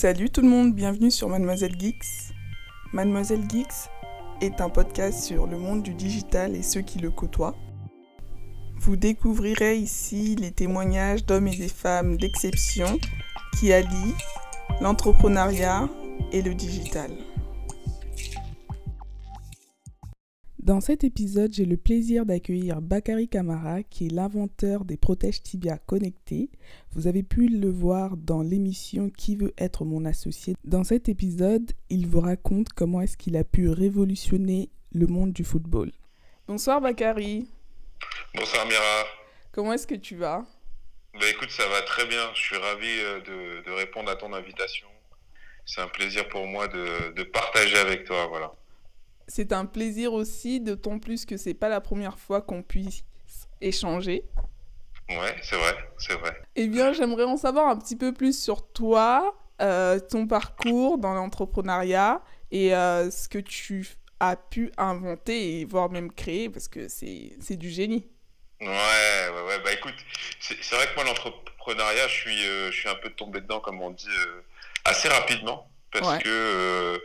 [0.00, 2.32] Salut tout le monde, bienvenue sur Mademoiselle Geeks.
[2.94, 3.90] Mademoiselle Geeks
[4.40, 7.54] est un podcast sur le monde du digital et ceux qui le côtoient.
[8.78, 12.98] Vous découvrirez ici les témoignages d'hommes et des femmes d'exception
[13.58, 14.14] qui allient
[14.80, 15.86] l'entrepreneuriat
[16.32, 17.10] et le digital.
[20.70, 25.78] Dans cet épisode, j'ai le plaisir d'accueillir Bakary Kamara, qui est l'inventeur des protèges tibia
[25.78, 26.48] connectés.
[26.92, 30.54] Vous avez pu le voir dans l'émission Qui veut être mon associé.
[30.62, 35.42] Dans cet épisode, il vous raconte comment est-ce qu'il a pu révolutionner le monde du
[35.42, 35.90] football.
[36.46, 37.48] Bonsoir Bakary.
[38.36, 39.06] Bonsoir Mira.
[39.50, 40.46] Comment est-ce que tu vas?
[41.14, 42.30] Bah écoute, ça va très bien.
[42.32, 44.86] Je suis ravi euh, de, de répondre à ton invitation.
[45.66, 48.52] C'est un plaisir pour moi de, de partager avec toi, voilà
[49.30, 53.04] c'est un plaisir aussi, d'autant plus que c'est pas la première fois qu'on puisse
[53.60, 54.24] échanger.
[55.08, 56.36] Ouais, c'est vrai, c'est vrai.
[56.56, 61.14] Eh bien, j'aimerais en savoir un petit peu plus sur toi, euh, ton parcours dans
[61.14, 63.88] l'entrepreneuriat et euh, ce que tu
[64.18, 68.08] as pu inventer et voire même créer parce que c'est du génie.
[68.60, 69.60] Ouais, ouais, ouais.
[69.64, 69.94] Bah écoute,
[70.40, 73.80] c'est vrai que moi, l'entrepreneuriat, je suis, euh, je suis un peu tombé dedans, comme
[73.80, 74.08] on dit,
[74.84, 76.98] assez rapidement parce que euh,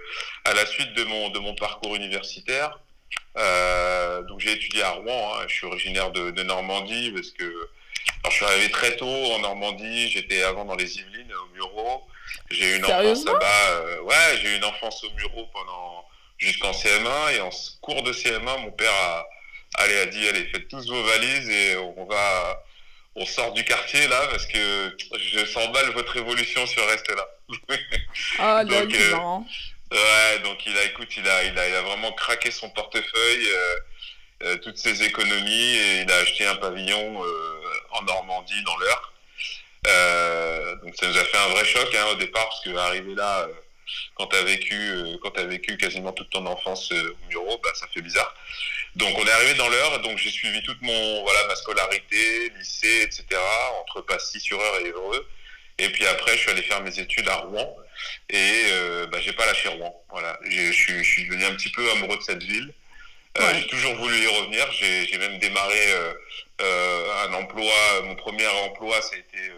[0.44, 2.80] à la suite de mon de mon parcours universitaire,
[3.38, 5.34] euh, donc j'ai étudié à Rouen.
[5.36, 9.06] Hein, je suis originaire de, de, Normandie parce que alors, je suis arrivé très tôt
[9.06, 10.10] en Normandie.
[10.10, 12.04] J'étais avant dans les Yvelines au Muro.
[12.50, 13.70] J'ai eu une enfance là-bas.
[13.72, 16.06] Euh, ouais, j'ai eu une enfance au Muro pendant
[16.38, 17.50] jusqu'en CM1 et en
[17.82, 19.26] cours de CM1, mon père a
[19.78, 22.64] allez a dit allez faites tous vos valises et on va
[23.16, 27.28] on sort du quartier là parce que je sens mal votre évolution sur reste là.
[28.40, 29.14] Ah, donc, euh,
[29.92, 33.48] ouais, donc il a, écoute, il a, il a, il a vraiment craqué son portefeuille,
[33.50, 33.76] euh,
[34.44, 37.22] euh, toutes ses économies et il a acheté un pavillon
[37.92, 39.14] en Normandie dans l'heure.
[40.84, 43.48] donc ça nous a fait un vrai choc hein, au départ parce que arriver là
[44.16, 47.88] quand tu as vécu quand as vécu quasiment toute ton enfance au Muro, bah, ça
[47.94, 48.34] fait bizarre.
[48.96, 53.02] Donc on est arrivé dans l'heure, donc j'ai suivi toute mon voilà ma scolarité, lycée,
[53.04, 53.26] etc.
[53.82, 55.28] entre Passy sur Eure et Évreux.
[55.78, 57.76] Et puis après, je suis allé faire mes études à Rouen
[58.30, 59.94] et euh, bah, j'ai pas lâché Rouen.
[60.10, 62.74] Voilà, je suis, je suis devenu un petit peu amoureux de cette ville.
[63.38, 64.72] Euh, J'ai toujours voulu y revenir.
[64.72, 66.14] J'ai même démarré euh,
[66.62, 67.74] euh, un emploi.
[68.06, 69.52] Mon premier emploi, ça a été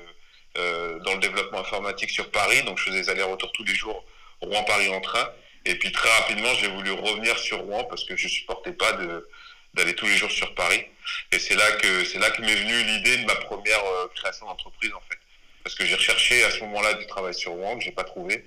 [0.58, 2.64] euh, dans le développement informatique sur Paris.
[2.64, 4.04] Donc je faisais des allers-retours tous les jours
[4.42, 5.30] Rouen-Paris en train.
[5.68, 9.28] Et puis très rapidement, j'ai voulu revenir sur Rouen parce que je supportais pas de
[9.74, 10.84] d'aller tous les jours sur Paris.
[11.32, 13.82] Et c'est là que c'est là que m'est venue l'idée de ma première
[14.16, 15.20] création d'entreprise en fait
[15.68, 18.46] parce que j'ai recherché à ce moment-là du travail sur Rouen que j'ai pas trouvé.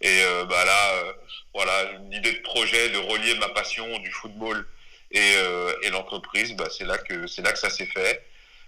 [0.00, 1.12] Et euh, bah là, euh,
[1.52, 4.64] voilà, une idée de projet de relier ma passion du football
[5.10, 8.24] et, euh, et l'entreprise, bah, c'est là que c'est là que ça s'est fait.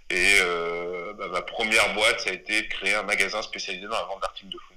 [0.09, 0.35] Et
[1.17, 4.49] bah, ma première boîte, ça a été créer un magasin spécialisé dans la vente d'articles
[4.51, 4.72] de football.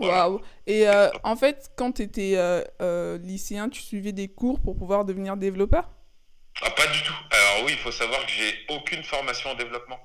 [0.00, 0.86] Waouh Et
[1.22, 2.36] en fait, quand tu étais
[3.22, 5.88] lycéen, tu suivais des cours pour pouvoir devenir développeur?
[6.62, 7.14] Ah, Pas du tout.
[7.30, 9.98] Alors oui, il faut savoir que j'ai aucune formation en développement.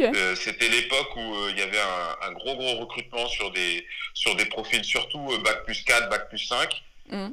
[0.00, 1.80] Euh, c'était l'époque où euh, il y avait
[2.22, 6.28] un, gros gros recrutement sur des sur des profils surtout euh, bac plus 4, bac
[6.28, 7.30] plus 5, mmh.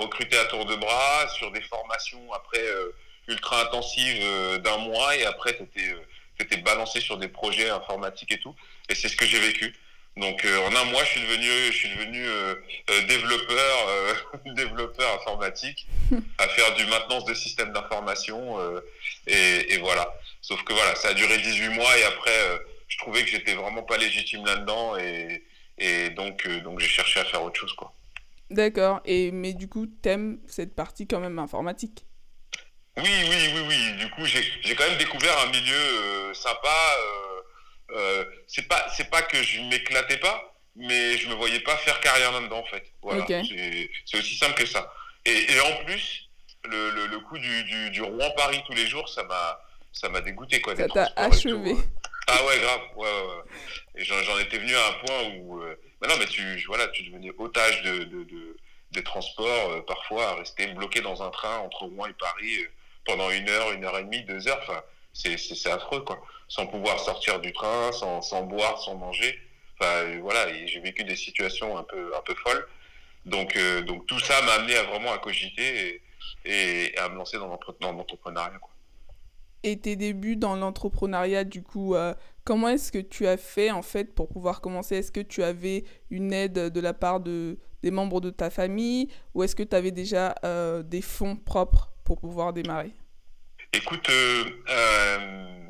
[0.00, 2.64] recrutés à tour de bras sur des formations après
[3.28, 4.24] ultra intensives
[4.60, 5.62] d'un mois et après tu
[6.40, 8.54] étais, balancé sur des projets informatiques et tout.
[8.88, 9.74] Et c'est ce que j'ai vécu.
[10.16, 12.54] Donc euh, en un mois, je suis devenu, je suis devenu euh,
[12.90, 13.88] euh, développeur,
[14.54, 15.88] développeur informatique,
[16.38, 18.56] à faire du maintenance de systèmes d'information
[19.26, 20.14] et, et, voilà.
[20.40, 23.82] Sauf que voilà, ça a duré 18 mois et après, je trouvais que j'étais vraiment
[23.82, 25.42] pas légitime là-dedans et,
[25.78, 27.92] et donc donc j'ai cherché à faire autre chose quoi.
[28.50, 29.00] D'accord.
[29.04, 32.04] Et mais du coup, t'aimes cette partie quand même informatique?
[32.96, 33.92] Oui, oui, oui, oui.
[33.98, 36.68] Du coup, j'ai quand même découvert un milieu sympa
[37.94, 42.00] euh, c'est pas c'est pas que je m'éclatais pas, mais je me voyais pas faire
[42.00, 42.84] carrière là-dedans en fait.
[43.02, 44.92] Voilà, c'est aussi simple que ça.
[45.24, 46.28] Et, et en plus,
[46.64, 49.60] le, le, le coup du, du, du Rouen-Paris tous les jours, ça m'a
[49.92, 50.76] ça m'a dégoûté quoi.
[50.76, 51.74] Ça t'a achevé.
[52.26, 52.80] Ah ouais, grave.
[52.96, 53.42] Ouais, ouais,
[53.96, 57.02] Et j'en étais venu à un point où, euh, bah non, mais tu, voilà, tu
[57.02, 58.56] devenais otage de, de, de
[58.92, 62.68] des transports, euh, parfois à rester bloqué dans un train entre Rouen et Paris euh,
[63.04, 64.60] pendant une heure, une heure et demie, deux heures.
[64.62, 64.82] Enfin,
[65.12, 66.24] c'est affreux, quoi.
[66.48, 69.38] Sans pouvoir sortir du train, sans, sans boire, sans manger.
[69.78, 72.66] Enfin, voilà, j'ai vécu des situations un peu, un peu folles.
[73.26, 76.02] Donc, euh, donc tout ça m'a amené à vraiment à cogiter
[76.44, 78.60] et, et à me lancer dans l'entrepreneuriat.
[79.62, 82.14] Et tes débuts dans l'entrepreneuriat, du coup, euh,
[82.44, 84.96] comment est-ce que tu as fait en fait pour pouvoir commencer?
[84.96, 89.08] Est-ce que tu avais une aide de la part de, des membres de ta famille
[89.32, 92.92] ou est-ce que tu avais déjà euh, des fonds propres pour pouvoir démarrer?
[93.72, 95.66] Écoute, euh, euh,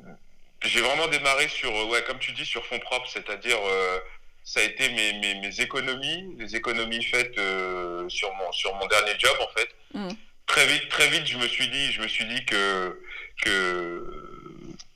[0.65, 3.99] j'ai vraiment démarré sur, ouais, comme tu dis, sur fonds propres, c'est-à-dire, euh,
[4.45, 8.87] ça a été mes, mes, mes économies, les économies faites euh, sur, mon, sur mon
[8.87, 9.69] dernier job en fait.
[9.95, 10.09] Mm.
[10.47, 13.01] Très vite, très vite, je me suis dit, je me suis dit que,
[13.43, 14.45] que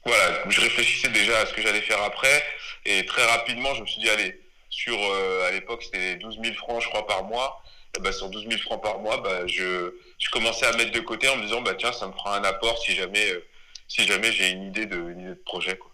[0.05, 2.45] voilà, je réfléchissais déjà à ce que j'allais faire après.
[2.85, 4.39] Et très rapidement, je me suis dit, allez,
[4.71, 7.63] sur, euh, à l'époque, c'était 12 000 francs, je crois, par mois.
[7.97, 11.01] Et ben, sur 12 000 francs par mois, bah, je, je commençais à mettre de
[11.01, 13.45] côté en me disant, bah, tiens, ça me fera un apport si jamais, euh,
[13.89, 15.77] si jamais j'ai une idée de, une idée de projet.
[15.77, 15.91] Quoi.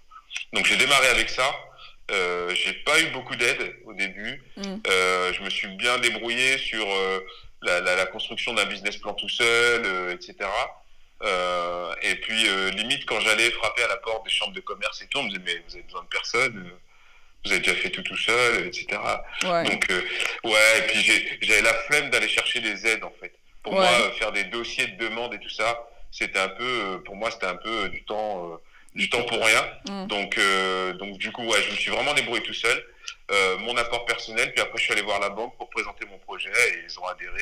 [0.53, 1.51] Donc j'ai démarré avec ça.
[2.11, 4.43] Euh, j'ai pas eu beaucoup d'aide au début.
[4.59, 4.77] Mm.
[4.89, 7.21] Euh, je me suis bien débrouillé sur euh,
[7.63, 10.49] la, la, la, construction d'un business plan tout seul, euh, etc.
[12.03, 12.43] Et puis
[12.73, 15.29] limite quand j'allais frapper à la porte des chambres de commerce et tout, on me
[15.31, 16.71] disait mais vous avez besoin de personne,
[17.45, 19.01] vous avez déjà fait tout tout seul, etc.
[19.45, 19.65] Ouais.
[19.65, 19.87] Donc
[20.45, 23.33] ouais, et puis j'avais la flemme d'aller chercher des aides en fait.
[23.63, 23.79] Pour Ouais.
[23.81, 25.89] moi, faire des dossiers de demande et tout ça,
[26.19, 28.61] c'était un peu, pour moi c'était un peu du temps,
[28.95, 29.63] du temps pour rien.
[29.89, 30.07] Mm.
[30.07, 32.85] Donc, euh, donc du coup, ouais, je me suis vraiment débrouillé tout seul.
[33.31, 36.19] Euh, mon apport personnel, puis après je suis allé voir la banque pour présenter mon
[36.19, 37.41] projet et ils ont adhéré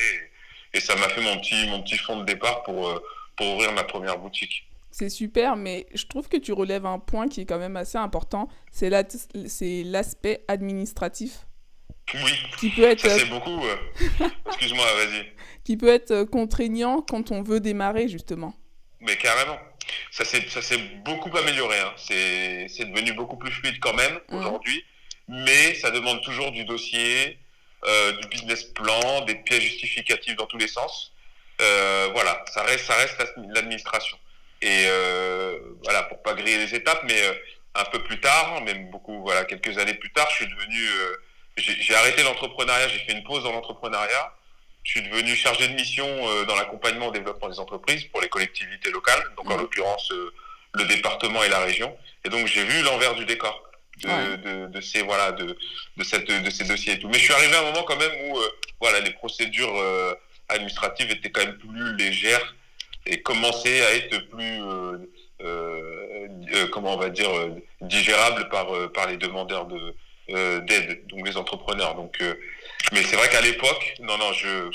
[0.73, 2.99] et, et ça m'a fait mon petit, mon petit fonds de départ pour, euh,
[3.35, 4.65] pour ouvrir ma première boutique.
[4.91, 7.97] C'est super, mais je trouve que tu relèves un point qui est quand même assez
[7.97, 9.03] important, c'est la-
[9.47, 11.45] c'est l'aspect administratif
[12.13, 13.59] Oui, qui peut être, ça c'est beaucoup.
[13.65, 13.75] euh.
[14.47, 15.25] Excuse-moi, vas-y.
[15.63, 18.53] qui peut être contraignant quand on veut démarrer justement.
[19.03, 19.59] Mais carrément.
[20.11, 21.79] Ça s'est beaucoup amélioré.
[21.79, 21.93] Hein.
[21.97, 24.39] C'est devenu beaucoup plus fluide quand même Mhm.
[24.39, 24.83] aujourd'hui.
[25.27, 27.37] Mais ça demande toujours du dossier,
[27.85, 31.11] euh, du business plan, des pièces justificatives dans tous les sens.
[31.61, 33.17] Euh, voilà, ça reste, ça reste
[33.53, 34.17] l'administration.
[34.61, 37.21] Et euh, voilà, pour pas griller les étapes, mais
[37.75, 40.87] un peu plus tard, même beaucoup, voilà, quelques années plus tard, je suis devenu,
[41.57, 44.33] j'ai arrêté l'entrepreneuriat, j'ai fait une pause dans l'entrepreneuriat.
[44.83, 48.27] Je suis devenu chargé de mission euh, dans l'accompagnement au développement des entreprises pour les
[48.29, 49.61] collectivités locales, donc en Mhm.
[49.61, 50.33] l'occurrence euh,
[50.73, 51.95] le département et la région.
[52.25, 53.63] Et donc j'ai vu l'envers du décor
[54.01, 54.37] de, Ouais.
[54.37, 55.55] de, de ces voilà de,
[55.97, 57.07] de cette de ces dossiers et tout.
[57.07, 58.49] Mais je suis arrivé à un moment quand même où euh,
[58.81, 60.13] voilà les procédures euh,
[60.49, 62.55] administratives étaient quand même plus légères
[63.05, 64.97] et commençaient à être plus euh,
[65.41, 67.49] euh, euh, comment on va dire euh,
[67.81, 69.95] digérables par euh, par les demandeurs de
[70.31, 71.95] euh, d'aide, donc les entrepreneurs.
[71.95, 72.33] Donc euh,
[72.91, 74.69] mais c'est vrai qu'à l'époque, non non, je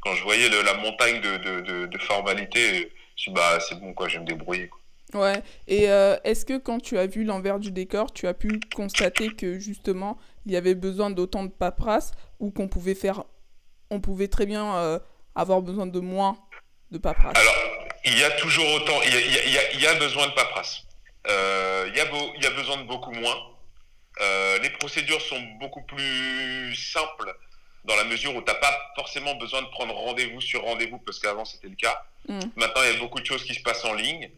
[0.00, 3.78] quand je voyais le- la montagne de, de, de, de formalités, je suis bah c'est
[3.80, 4.68] bon quoi, je vais me débrouiller.
[4.68, 4.78] Quoi.
[5.22, 8.60] Ouais, et euh, est-ce que quand tu as vu l'envers du décor, tu as pu
[8.74, 13.24] constater que justement il y avait besoin d'autant de paperasse ou qu'on pouvait faire,
[13.90, 14.98] on pouvait très bien euh,
[15.34, 16.36] avoir besoin de moins
[16.90, 17.36] de paperasse?
[17.38, 17.54] Alors,
[18.04, 19.80] il y a toujours autant, il y a, il y a- il y a- il
[19.80, 20.82] y a besoin de paperasse.
[21.26, 23.36] Euh, il, y a beau- il y a besoin de beaucoup moins.
[24.20, 27.34] Euh, les procédures sont beaucoup plus simples
[27.84, 31.18] dans la mesure où tu n'as pas forcément besoin de prendre rendez-vous sur rendez-vous, parce
[31.20, 32.04] qu'avant c'était le cas.
[32.28, 32.40] Mm.
[32.56, 34.30] Maintenant, il y a beaucoup de choses qui se passent en ligne.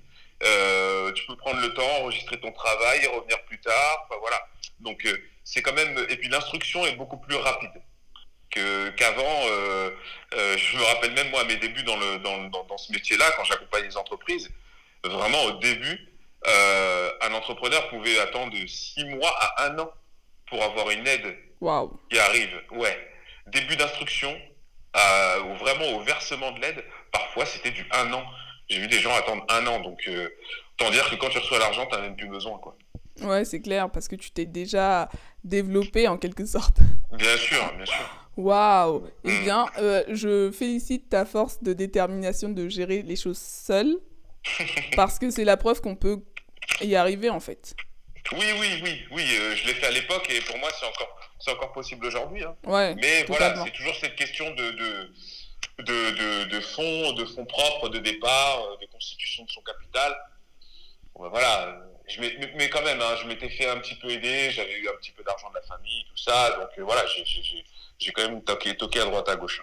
[0.43, 4.07] Euh, tu peux prendre le temps, enregistrer ton travail, revenir plus tard.
[4.07, 4.41] Enfin, voilà.
[4.79, 5.99] Donc, euh, c'est quand même.
[6.09, 7.73] Et puis, l'instruction est beaucoup plus rapide
[8.51, 9.43] que- qu'avant.
[9.47, 9.91] euh,
[10.33, 13.31] je me rappelle même, moi, à mes débuts dans, le, dans, dans, dans ce métier-là,
[13.37, 14.49] quand j'accompagnais les entreprises,
[15.05, 15.99] vraiment au début,
[16.47, 19.91] euh, un entrepreneur pouvait attendre de six mois à un an
[20.49, 21.37] pour avoir une aide
[22.11, 22.55] qui arrive.
[22.73, 22.97] Ouais.
[23.49, 24.35] Début d'instruction,
[24.97, 26.83] euh, ou vraiment au versement de l'aide,
[27.13, 28.25] parfois c'était du un an.
[28.69, 30.29] J'ai vu des gens attendre un an, donc euh,
[30.81, 32.59] autant dire que quand tu reçois l'argent, tu n'as même plus besoin.
[32.59, 32.77] Quoi.
[33.23, 35.09] Ouais, c'est clair, parce que tu t'es déjà
[35.45, 36.79] développé en quelque sorte.
[37.13, 38.27] Bien sûr, bien sûr.
[38.37, 39.05] Waouh!
[39.25, 39.43] Eh Mm.
[39.45, 43.97] bien, euh, je félicite ta force de détermination de gérer les choses seule,
[44.97, 46.21] parce que c'est la preuve qu'on peut
[46.83, 47.75] y arriver en fait.
[48.33, 51.19] Oui, oui, oui, oui, euh, je l'ai fait à l'époque et pour moi c'est encore,
[51.39, 52.45] c'est encore possible aujourd'hui.
[52.45, 52.55] hein.
[52.67, 55.13] Ouais, Mais voilà, c'est toujours cette question de, de,
[55.79, 60.17] de, de, de fonds, de fonds propres, de départ, euh, de constitution de son capital.
[61.15, 61.77] Bon, ben voilà,
[62.09, 64.89] je m'ai- mais, quand même, hein, je m'étais fait un petit peu aider, j'avais eu
[64.89, 67.65] un petit peu d'argent de la famille, tout ça, donc euh, voilà, j'ai- j'ai j'ai-
[67.99, 69.63] j'ai quand même toqué, toqué à droite à gauche.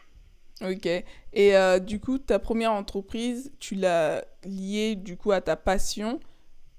[0.61, 0.87] Ok.
[0.87, 6.19] Et euh, du coup, ta première entreprise, tu l'as liée du coup à ta passion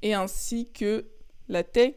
[0.03, 1.07] et ainsi que
[1.49, 1.95] la tech.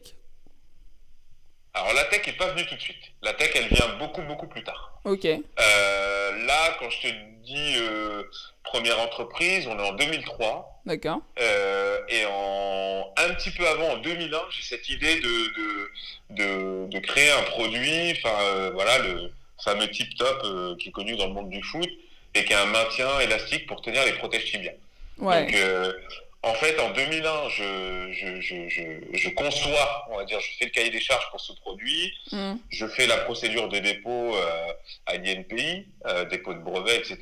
[1.74, 3.02] Alors la tech est pas venue tout de suite.
[3.22, 5.00] La tech, elle vient beaucoup, beaucoup plus tard.
[5.04, 5.24] Ok.
[5.24, 7.06] Euh, là, quand je te
[7.44, 8.24] dis euh,
[8.62, 10.82] première entreprise, on est en 2003.
[10.84, 11.20] D'accord.
[11.40, 15.90] Euh, et en, un petit peu avant, en 2001, j'ai cette idée de, de,
[16.30, 19.32] de, de créer un produit, enfin voilà, le
[19.64, 21.88] fameux tip top qui est connu dans le monde du foot
[22.34, 24.72] et qui a un maintien élastique pour tenir les protèges tibias.
[25.18, 25.44] Ouais.
[25.44, 25.94] Donc,
[26.42, 28.82] en fait, en 2001, je, je, je, je,
[29.16, 32.54] je conçois, on va dire, je fais le cahier des charges pour ce produit, Hmm.
[32.70, 34.72] je fais la procédure de dépôt euh,
[35.06, 37.18] à l'INPI, euh, dépôt de brevet, etc.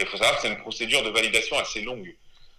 [0.00, 2.14] Il faut savoir que c'est une procédure de validation assez longue.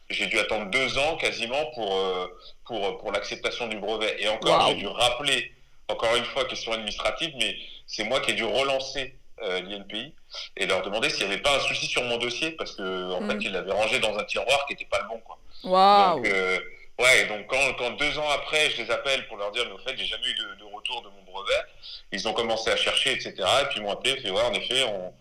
[0.10, 2.28] J'ai dû attendre deux ans quasiment pour, euh,
[2.66, 4.16] pour, pour l'acceptation du brevet.
[4.20, 4.70] Et encore, Wow.
[4.70, 5.52] j'ai dû rappeler
[5.88, 7.56] encore une fois, question administrative, mais
[7.88, 10.14] c'est moi qui ai dû relancer euh, l'INPI
[10.58, 13.28] et leur demander s'il n'y avait pas un souci sur mon dossier parce que en
[13.28, 13.42] fait, mm.
[13.42, 15.20] ils l'avaient rangé dans un tiroir qui n'était pas le bon.
[15.20, 15.38] Quoi.
[16.16, 16.60] Donc, euh,
[17.00, 19.78] ouais, donc quand, quand, deux ans après, je les appelle pour leur dire, mais au
[19.80, 21.62] fait, j'ai jamais eu de, de, retour de mon brevet,
[22.12, 23.34] ils ont commencé à chercher, etc.
[23.38, 25.14] Et puis ils m'ont appelé, et fait, ouais, en effet, on,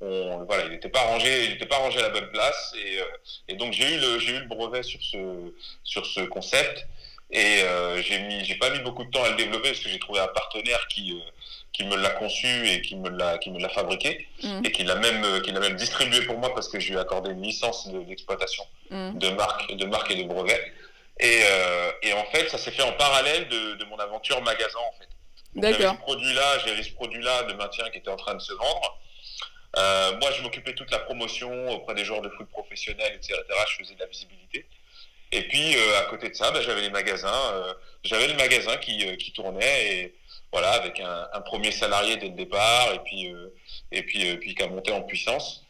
[0.00, 3.00] on, voilà, il n'était pas rangé, il n'était pas rangé à la bonne place, et,
[3.00, 3.04] euh,
[3.48, 6.86] et donc j'ai eu le, j'ai eu le brevet sur ce, sur ce concept.
[7.30, 9.88] Et euh, j'ai mis, j'ai pas mis beaucoup de temps à le développer parce que
[9.88, 11.30] j'ai trouvé un partenaire qui euh,
[11.72, 14.60] qui me l'a conçu et qui me l'a qui me l'a fabriqué mm.
[14.64, 16.96] et qui l'a même euh, qui l'a même distribué pour moi parce que je lui
[16.96, 19.18] ai accordé une licence d'exploitation mm.
[19.18, 20.72] de marque de marque et de brevet.
[21.20, 24.80] Et, euh, et en fait, ça s'est fait en parallèle de, de mon aventure magasin
[24.80, 25.08] en fait.
[25.54, 25.94] D'accord.
[25.94, 28.98] Ce produit-là, j'avais ce produit-là de maintien qui était en train de se vendre.
[30.20, 33.34] Moi, je m'occupais de toute la promotion auprès des joueurs de foot professionnels, etc.
[33.68, 34.66] Je faisais de la visibilité.
[35.34, 37.74] Et puis euh, à côté de ça, bah, j'avais les magasins, euh,
[38.04, 40.14] j'avais le magasin qui, euh, qui, tournait et
[40.52, 43.28] voilà avec un, premier salarié dès le départ et puis
[43.90, 45.64] et puis puis qui a monté en puissance.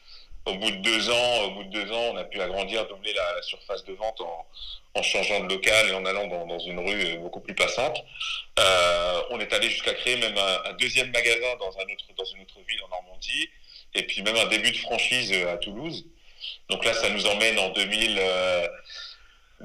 [0.45, 3.15] Au bout de deux ans, au bout de deux ans, on a pu agrandir, doubler
[3.15, 4.47] la, la surface de vente en,
[4.93, 7.97] en, changeant de local et en allant dans, dans une rue beaucoup plus passante.
[9.31, 12.43] on est allé jusqu'à créer même un, un, deuxième magasin dans un autre dans une
[12.43, 13.49] autre ville en Normandie
[13.95, 16.05] et puis même un début de franchise à Toulouse.
[16.69, 18.21] Donc là, ça nous emmène en 2000.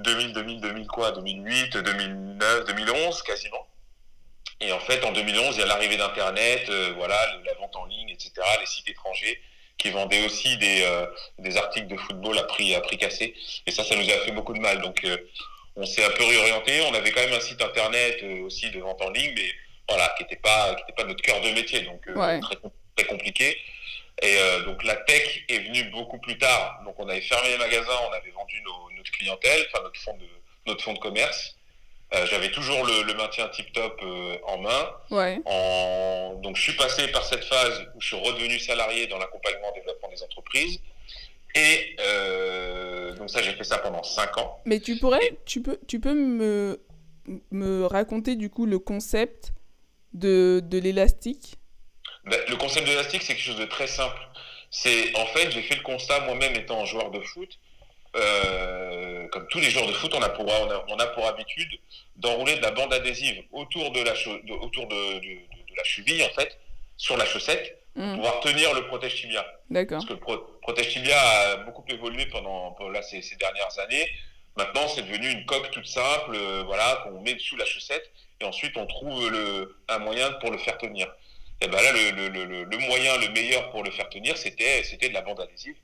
[0.03, 3.67] 2000, 2000, 2000 quoi 2008, 2009, 2011 quasiment.
[4.61, 7.15] Et en fait, en 2011, il y a l'arrivée d'Internet, euh, voilà,
[7.45, 9.41] la vente en ligne, etc., les sites étrangers
[9.77, 11.05] qui vendaient aussi des, euh,
[11.37, 13.33] des articles de football à prix, à prix cassé.
[13.65, 14.81] Et ça, ça nous a fait beaucoup de mal.
[14.81, 15.17] Donc, euh,
[15.77, 16.81] on s'est un peu réorienté.
[16.81, 19.49] On avait quand même un site Internet aussi de vente en ligne, mais
[19.87, 21.81] voilà, qui n'était pas, qui était pas notre cœur de métier.
[21.83, 22.41] Donc, ouais.
[22.41, 22.57] très,
[22.97, 23.57] très compliqué.
[24.21, 26.81] Et euh, donc la tech est venue beaucoup plus tard.
[26.85, 30.17] Donc on avait fermé les magasins, on avait vendu nos, notre clientèle, enfin notre fonds
[30.17, 30.27] de,
[30.67, 31.55] notre fonds de commerce.
[32.13, 34.91] Euh, J'avais toujours le, le, maintien tip-top euh, en main.
[35.11, 35.39] Ouais.
[35.45, 36.39] En...
[36.41, 40.09] Donc je suis passé par cette phase où je suis redevenu salarié dans l'accompagnement développement
[40.09, 40.79] des entreprises.
[41.55, 41.95] Et
[43.17, 44.59] donc ça, j'ai fait ça pendant 5 ans.
[44.65, 46.79] Mais tu pourrais, tu peux, tu peux me,
[47.51, 49.53] me raconter du coup le concept
[50.13, 51.58] de, de l'élastique?
[52.25, 54.19] Ben, Le concept de c'est quelque chose de très simple.
[54.71, 57.57] C'est en fait, j'ai fait le constat moi-même étant joueur de foot.
[58.15, 61.27] Euh, comme tous les joueurs de foot, on a pour, on a, on a pour
[61.27, 61.69] habitude
[62.15, 66.23] d'enrouler de la bande adhésive autour de la, de, autour de, de, de, la cheville,
[66.23, 66.57] en fait,
[66.97, 68.01] sur la chaussette, mmh.
[68.01, 69.45] pour pouvoir tenir le protège tibia.
[69.69, 69.99] D'accord.
[69.99, 74.07] Parce que le pro, protège tibia a beaucoup évolué pendant, là, ces, ces dernières années.
[74.57, 78.09] Maintenant, c'est devenu une coque toute simple, euh, voilà, qu'on met sous la chaussette,
[78.41, 81.07] et ensuite on trouve le, un moyen pour le faire tenir.
[81.61, 84.83] Et ben là, le, le, le, le moyen, le meilleur pour le faire tenir, c'était
[84.83, 85.75] c'était de la bande adhésive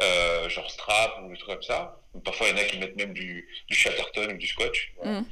[0.00, 2.00] euh, genre strap ou des trucs comme ça.
[2.24, 4.92] Parfois, il y en a qui mettent même du, du chatterton ou du scotch.
[4.96, 5.20] Voilà.
[5.20, 5.26] Mm.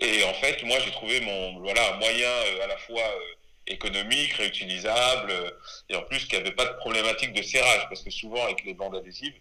[0.00, 3.34] Et en fait, moi, j'ai trouvé mon voilà, un moyen euh, à la fois euh,
[3.66, 5.50] économique, réutilisable, euh,
[5.88, 8.74] et en plus qui n'avait pas de problématique de serrage, parce que souvent, avec les
[8.74, 9.34] bandes adhésives,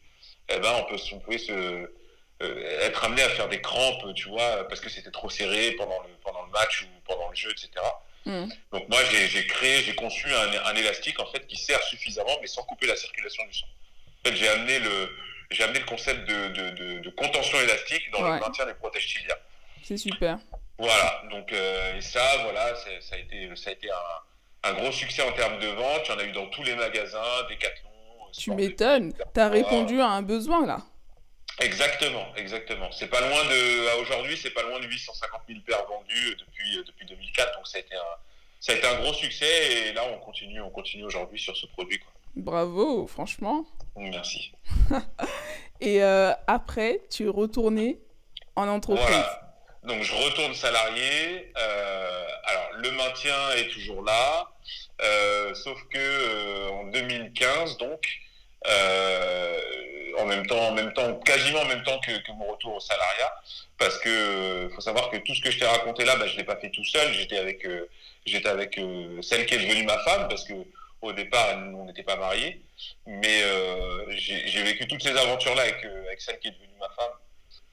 [0.50, 1.90] eh ben, on, peut, on pouvait se, euh,
[2.82, 6.10] être amené à faire des crampes, tu vois, parce que c'était trop serré pendant le,
[6.24, 7.70] pendant le match ou pendant le jeu, etc.
[8.28, 8.50] Mm.
[8.74, 12.48] Donc moi, j'ai créé, j'ai conçu un, un élastique, en fait, qui sert suffisamment, mais
[12.48, 13.68] sans couper la circulation du sang.
[14.26, 15.10] En fait, j'ai amené le,
[15.50, 18.34] j'ai amené le concept de, de, de, de contention élastique dans ouais.
[18.34, 19.18] le maintien des protèges.
[19.82, 20.40] C'est super.
[20.78, 24.92] Voilà, donc euh, et ça, voilà, ça a été, ça a été un, un, gros
[24.92, 26.02] succès en termes de vente.
[26.06, 27.90] Il y en a eu dans tous les magasins, Decathlon.
[28.38, 29.14] Tu m'étonnes.
[29.34, 30.82] Tu as répondu à un besoin là.
[31.60, 32.92] Exactement, exactement.
[32.92, 37.06] C'est pas loin de, aujourd'hui, c'est pas loin de 850 000 paires vendues depuis depuis
[37.06, 37.56] 2004.
[37.56, 38.18] Donc ça a été un,
[38.60, 41.66] ça a été un gros succès et là on continue, on continue aujourd'hui sur ce
[41.68, 42.00] produit.
[42.00, 42.12] Quoi.
[42.36, 43.66] Bravo, franchement.
[43.96, 44.52] Merci.
[45.82, 48.00] Et euh, après, tu es retourné
[48.56, 49.06] en entreprise.
[49.08, 49.48] Voilà.
[49.84, 51.52] Donc je retourne salarié.
[51.58, 54.52] Euh, alors le maintien est toujours là,
[55.02, 58.08] euh, sauf que euh, en 2015 donc,
[58.66, 59.60] euh,
[60.18, 62.80] en même temps, en même temps, quasiment en même temps que, que mon retour au
[62.80, 63.34] salariat,
[63.78, 66.44] parce que faut savoir que tout ce que je t'ai raconté là, bah, je l'ai
[66.44, 67.14] pas fait tout seul.
[67.14, 67.68] J'étais avec,
[68.26, 68.80] j'étais avec
[69.22, 70.54] celle qui est devenue ma femme, parce que
[71.02, 72.62] au départ, on n'était pas mariés,
[73.06, 76.90] mais euh, j'ai vécu toutes ces aventures-là avec, euh, avec, celle qui est devenue ma
[76.90, 77.12] femme.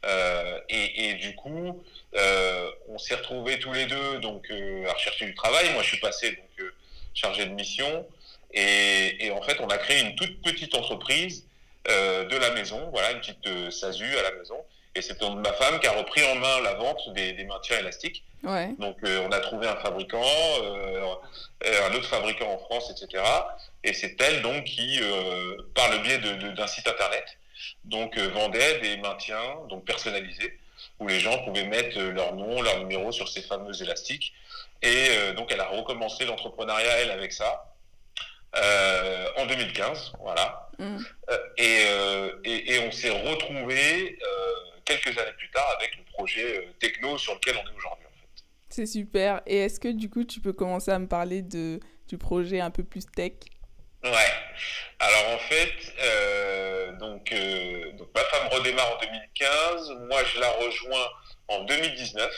[0.05, 1.83] Euh, et, et, du coup,
[2.15, 5.73] euh, on s'est retrouvés tous les deux donc euh, à rechercher du travail.
[5.73, 6.73] Moi, je suis passé donc
[7.15, 8.07] chargé de mission,
[8.55, 11.47] et, et, en fait, on a créé une toute petite entreprise
[11.87, 14.57] de la maison, voilà, une petite SASU à la maison.
[14.95, 18.25] Et c'est ma femme qui a repris en main la vente des, des maintiens élastiques.
[18.45, 18.75] Ouais.
[18.79, 20.23] Donc euh, on a trouvé un fabricant,
[20.63, 21.15] euh,
[21.89, 23.23] un autre fabricant en France, etc.
[23.83, 27.25] Et c'est elle donc qui, euh, par le biais d'un site internet,
[27.85, 30.59] donc euh, vendait des maintiens donc personnalisés
[31.01, 34.33] où les gens pouvaient mettre leur nom, leur numéro sur ces fameux élastiques
[34.83, 37.74] Et donc, elle a recommencé l'entrepreneuriat, elle, avec ça.
[39.37, 40.71] En 2015, voilà.
[40.79, 40.99] Mm.
[41.59, 41.83] Et,
[42.45, 44.19] et, et, on s'est retrouvés
[44.85, 48.07] quelques années plus tard avec le projet techno sur lequel on est aujourd'hui.
[48.07, 48.45] En fait.
[48.69, 49.43] C'est super.
[49.47, 52.71] Et est-ce que du coup, tu peux commencer à me parler de, du projet un
[52.71, 53.33] peu plus tech?
[54.05, 54.11] Ouais.
[54.99, 60.51] Alors en fait, euh, donc, euh, donc, ma femme redémarre en 2015, moi je la
[60.51, 61.09] rejoins
[61.49, 62.31] en 2019.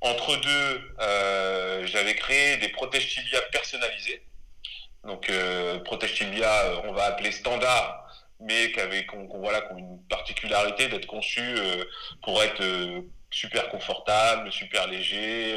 [0.00, 3.16] Entre deux, euh, j'avais créé des protèges
[3.52, 4.24] personnalisés.
[5.04, 5.30] Donc
[5.84, 8.06] protège tibia, on va appeler standard,
[8.40, 8.78] mais qui
[9.34, 11.56] voilà, ont une particularité d'être conçus
[12.22, 12.62] pour être
[13.30, 15.56] super confortable, super léger,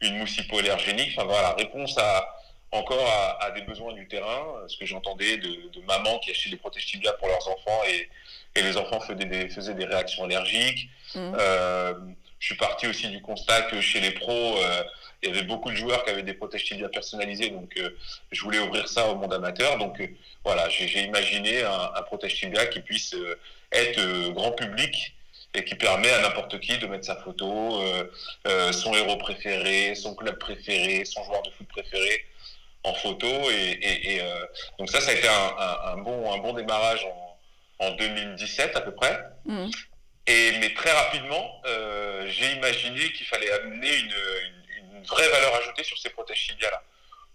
[0.00, 1.12] une mousse hypoallergénique.
[1.16, 2.34] Enfin voilà, réponse à
[2.72, 6.56] encore à, des besoins du terrain, ce que j'entendais de, de, mamans qui achetaient des
[6.56, 8.08] protèges tibia pour leurs enfants et,
[8.54, 10.88] et les enfants faisaient des, faisaient des réactions allergiques.
[11.14, 11.34] Mmh.
[12.40, 14.82] Euh, je suis parti aussi du constat que chez les pros, euh,
[15.22, 17.90] il y avait beaucoup de joueurs qui avaient des protèges tibia personnalisés, donc euh,
[18.32, 19.78] je voulais ouvrir ça au monde amateur.
[19.78, 20.00] Donc
[20.44, 23.14] voilà, j'ai imaginé un, protège tibia qui puisse
[23.72, 25.14] être grand public
[25.52, 27.82] et qui permet à n'importe qui de mettre sa photo,
[28.72, 32.24] son héros préféré, son club préféré, son joueur de foot préféré
[32.84, 33.26] en photo.
[33.50, 34.46] Et, euh,
[34.78, 38.92] donc ça, ça a été un, bon, un bon démarrage en, en 2017 à peu
[38.92, 39.20] près.
[39.44, 39.68] Mmh.
[40.60, 44.14] Mais très rapidement, euh, j'ai imaginé qu'il fallait amener une,
[45.06, 46.82] vraie valeur ajoutée sur ces protèges tibia-là.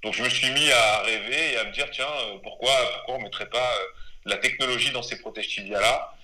[0.03, 3.15] Donc je me suis mis à rêver et à me dire, tiens, euh, pourquoi, pourquoi
[3.15, 3.73] on ne mettrait pas
[4.25, 6.15] la technologie dans ces protèges tibia-là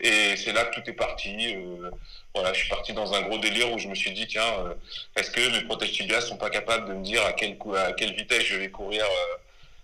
[0.00, 1.54] et c'est là que tout est parti.
[1.54, 1.90] Euh,
[2.34, 4.74] voilà, je suis parti dans un gros délire où je me suis dit, tiens, euh,
[5.16, 8.14] est-ce que mes protèges tibias sont pas capables de me dire à, quel, à quelle
[8.14, 9.36] vitesse je vais courir, euh,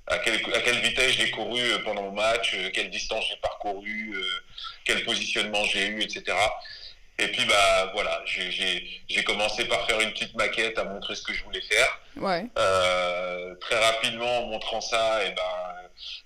[0.06, 4.14] à, quelle, à quelle vitesse j'ai couru pendant le match, quelle distance j'ai parcouru,
[4.84, 6.36] quel positionnement j'ai eu, etc.
[7.18, 11.32] Et puis, bah, voilà, j'ai commencé par faire une petite maquette à montrer ce que
[11.32, 12.00] je voulais faire.
[12.16, 12.44] Ouais.
[13.60, 15.42] très rapidement, en montrant ça, et ben,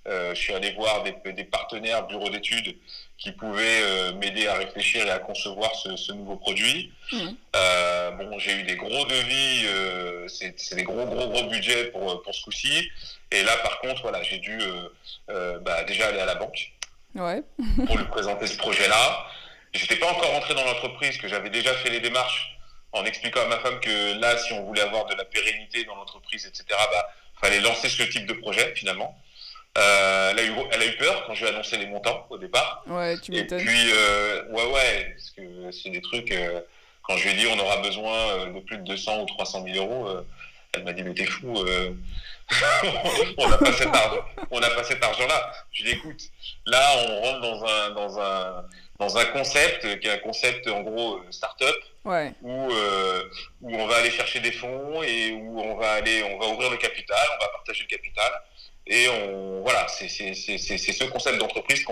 [0.07, 2.77] je suis allé voir des, des partenaires bureaux d'études
[3.21, 6.91] qui pouvait euh, m'aider à réfléchir et à concevoir ce, ce nouveau produit.
[7.13, 7.29] Mmh.
[7.55, 12.23] Euh, bon, j'ai eu des gros devis, euh, c'est des gros, gros, gros budgets pour,
[12.23, 12.91] pour ce coup-ci.
[13.31, 14.59] Et là, par contre, voilà, j'ai dû
[15.29, 16.73] bah, déjà aller à la banque
[17.15, 17.43] ouais.
[17.87, 19.27] pour lui présenter ce projet-là.
[19.75, 22.57] J'étais pas encore rentré dans l'entreprise, que j'avais déjà fait les démarches
[22.93, 25.95] en expliquant à ma femme que là, si on voulait avoir de la pérennité dans
[25.95, 27.09] l'entreprise, etc., bah,
[27.41, 29.17] fallait lancer ce type de projet finalement.
[29.79, 32.27] Euh, elle, a eu, elle a eu peur quand je lui ai annoncé les montants
[32.29, 32.83] au départ.
[32.89, 33.61] Ouais, tu m'étonnes.
[33.61, 36.33] Et puis, euh, ouais, ouais, parce que c'est des trucs.
[36.33, 36.61] Euh,
[37.03, 39.65] quand je lui ai dit on aura besoin euh, de plus de 200 ou 300
[39.73, 40.27] 000 euros, euh,
[40.75, 41.55] elle m'a dit mais t'es fou,
[43.39, 43.73] on n'a pas pas
[44.85, 45.53] cet argent-là.
[45.71, 46.21] Je lui ai dit écoute,
[46.67, 48.65] là on rentre dans un dans un
[48.99, 51.77] dans un concept qui est un concept en gros start-up.
[52.05, 52.33] Ouais.
[52.43, 52.73] Où,
[53.63, 56.71] où on va aller chercher des fonds et où on va aller, on va ouvrir
[56.71, 58.31] le capital, on va partager le capital
[58.91, 61.85] et on, voilà, c'est ce concept d'entreprise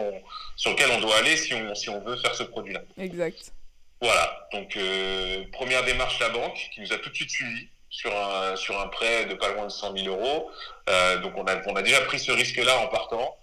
[0.57, 2.81] sur lequel on doit aller si on, si on veut faire ce produit-là.
[2.99, 3.53] Exact.
[4.01, 8.15] Voilà, donc euh, première démarche, la banque, qui nous a tout de suite suivi sur
[8.17, 10.51] un, sur un prêt de pas loin de 100 000 euros.
[10.89, 13.37] Euh, donc on a, on a déjà pris ce risque-là en partant,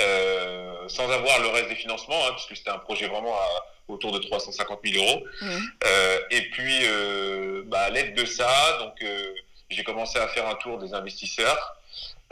[0.00, 4.10] euh, sans avoir le reste des financements, hein, puisque c'était un projet vraiment à, autour
[4.10, 5.24] de 350 000 euros.
[5.42, 5.58] Mmh.
[6.30, 6.86] et puis,
[7.66, 9.04] bah, à l'aide de ça, donc
[9.70, 11.75] j'ai commencé à faire un tour des investisseurs.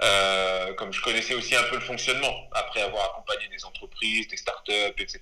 [0.03, 4.37] Euh, comme je connaissais aussi un peu le fonctionnement, après avoir accompagné des entreprises, des
[4.37, 5.21] startups, etc.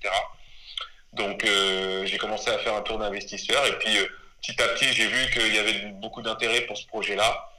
[1.12, 4.06] Donc euh, j'ai commencé à faire un tour d'investisseurs et puis euh,
[4.40, 7.50] petit à petit j'ai vu qu'il y avait beaucoup d'intérêt pour ce projet-là.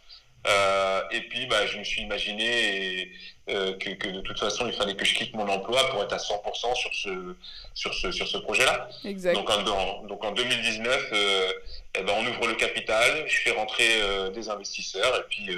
[1.11, 3.11] et puis bah, je me suis imaginé
[3.45, 6.75] que, de toute façon il fallait que je quitte mon emploi pour être à 100%
[6.75, 7.35] sur ce,
[7.75, 8.89] sur ce, sur ce projet-là.
[9.33, 14.49] Donc en, donc en 2019, eh ben, on ouvre le capital, je fais rentrer des
[14.49, 15.55] investisseurs et puis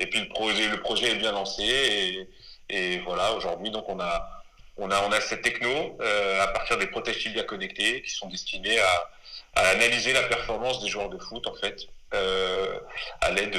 [0.00, 2.28] et puis le projet, le projet est bien lancé et,
[2.68, 4.42] et voilà, aujourd'hui, donc on a,
[4.76, 5.68] on a, on a cette techno
[6.00, 9.10] euh, à partir des protèges tibia connectés qui sont destinés à,
[9.54, 12.80] à, analyser la performance des joueurs de foot en fait euh,
[13.20, 13.56] à l'aide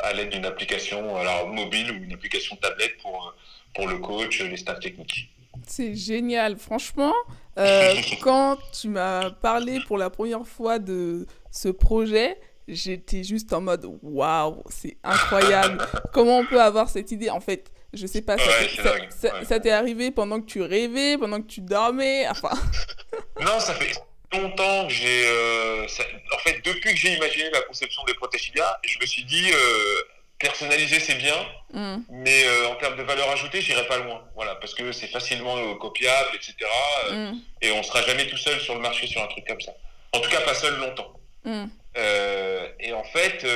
[0.00, 3.34] à l'aide d'une application alors mobile ou une application tablette pour
[3.74, 5.28] pour le coach, les staffs techniques.
[5.66, 7.12] C'est génial, franchement.
[7.58, 13.60] Euh, quand tu m'as parlé pour la première fois de ce projet, j'étais juste en
[13.60, 15.86] mode waouh, c'est incroyable.
[16.12, 17.30] Comment on peut avoir cette idée?
[17.30, 21.60] En fait, je sais pas, ça, t'est arrivé pendant que tu rêvais, pendant que tu
[21.60, 22.50] dormais, enfin.
[23.40, 23.92] non, ça fait
[24.32, 25.24] longtemps que j'ai.
[25.26, 25.86] Euh,
[26.34, 29.50] en fait, depuis que j'ai imaginé la conception des Protégida, je me suis dit.
[29.52, 30.02] Euh,
[30.36, 31.36] personnaliser c'est bien,
[31.72, 32.02] mm.
[32.10, 34.22] mais euh, en termes de valeur ajoutée, j'irai pas loin.
[34.34, 36.54] Voilà, parce que c'est facilement copiable, etc.
[37.10, 37.32] Mm.
[37.62, 39.72] Et on sera jamais tout seul sur le marché sur un truc comme ça.
[40.12, 41.14] En tout cas, pas seul longtemps.
[41.44, 41.66] Mm.
[41.96, 43.46] Et en fait,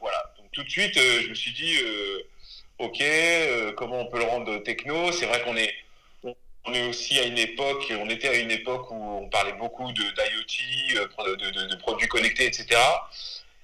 [0.00, 0.34] voilà.
[0.38, 1.78] Donc tout de suite, je me suis dit,
[2.78, 3.02] ok,
[3.76, 5.12] comment on peut le rendre techno?
[5.12, 5.72] C'est vrai qu'on est
[6.64, 9.90] on est aussi à une époque, on était à une époque où on parlait beaucoup
[9.92, 10.12] d'IoT,
[10.94, 12.80] de, de, de, produits connectés, etc.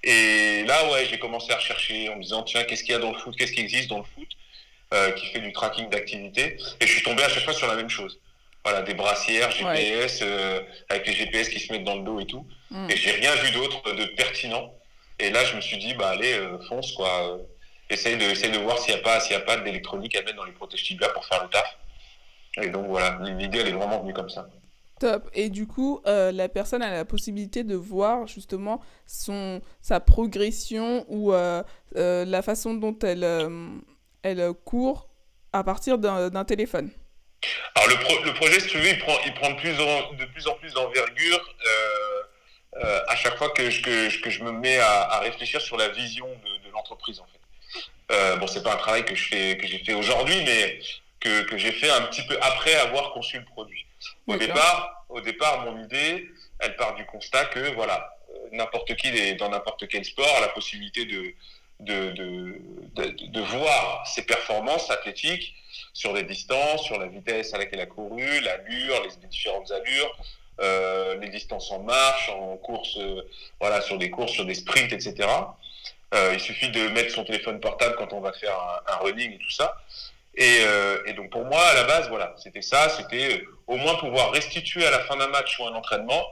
[0.03, 2.99] Et là, ouais, j'ai commencé à rechercher en me disant, tiens, qu'est-ce qu'il y a
[2.99, 4.27] dans le foot, qu'est-ce qui existe dans le foot?
[4.91, 6.57] Euh, qui fait du tracking d'activité.
[6.79, 8.19] Et je suis tombé à chaque fois sur la même chose.
[8.69, 12.25] Voilà, des brassières, GPS, euh, avec les GPS qui se mettent dans le dos et
[12.25, 12.45] tout.
[12.69, 12.89] Mm.
[12.89, 14.73] Et j'ai rien vu d'autre de pertinent.
[15.17, 17.39] Et là, je me suis dit, bah allez, euh, fonce, quoi.
[17.89, 20.35] Essaye de, essaye de voir s'il n'y a pas, s'il a pas d'électronique à mettre
[20.35, 21.77] dans les protèges tibia pour faire le taf.
[22.61, 24.47] Et donc voilà, l'idée elle est vraiment venue comme ça.
[24.99, 25.29] Top.
[25.33, 31.05] Et du coup, euh, la personne a la possibilité de voir justement son, sa progression
[31.07, 31.63] ou euh,
[31.95, 33.25] euh, la façon dont elle,
[34.23, 35.09] elle court
[35.53, 36.91] à partir d'un téléphone.
[37.75, 40.25] Alors le, le, projet, si tu veux, il prend, il prend de, plus en, de
[40.25, 41.55] plus en plus d'envergure
[43.07, 45.89] à chaque fois que je, que, que je me mets à, à, réfléchir sur la
[45.89, 48.37] vision de, de l'entreprise en fait.
[48.37, 50.79] bon, c'est pas un travail que j'ai fait aujourd'hui, mais
[51.19, 53.85] que, que j'ai fait un petit peu après avoir conçu le produit.
[54.27, 59.35] Au départ, au départ, mon idée, elle part du constat que voilà, euh, n'importe qui
[59.35, 61.33] dans n'importe quel sport a la possibilité de
[61.79, 62.61] de, de,
[63.27, 65.53] de, voir ses performances athlétiques
[65.93, 70.17] sur des distances, sur la vitesse à laquelle il a couru, l'allure, les, différentes allures,
[70.59, 73.21] euh, les distances en marche, en course, euh,
[73.59, 75.29] voilà, sur des courses, sur des sprints, etc.
[76.33, 79.51] il suffit de mettre son téléphone portable quand on va faire un running et tout
[79.51, 79.75] ça.
[80.39, 83.95] Euh, et, donc pour moi, à la base, voilà, c'était ça, c'était euh, au moins
[83.95, 86.23] pouvoir restituer à la fin d'un match ou un entraînement,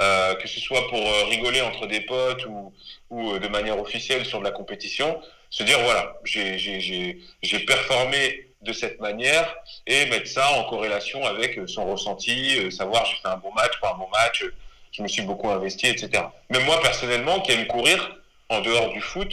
[0.00, 2.72] euh, que ce soit pour rigoler entre des potes ou,
[3.10, 8.98] ou de manière officielle sur de la compétition, se dire voilà, j'ai performé de cette
[9.00, 9.54] manière
[9.86, 13.92] et mettre ça en corrélation avec son ressenti, savoir j'ai fait un bon match, pas
[13.92, 14.44] un bon match,
[14.90, 16.24] je me suis beaucoup investi, etc.
[16.50, 18.16] Mais moi personnellement, qui aime courir
[18.48, 19.32] en dehors du foot,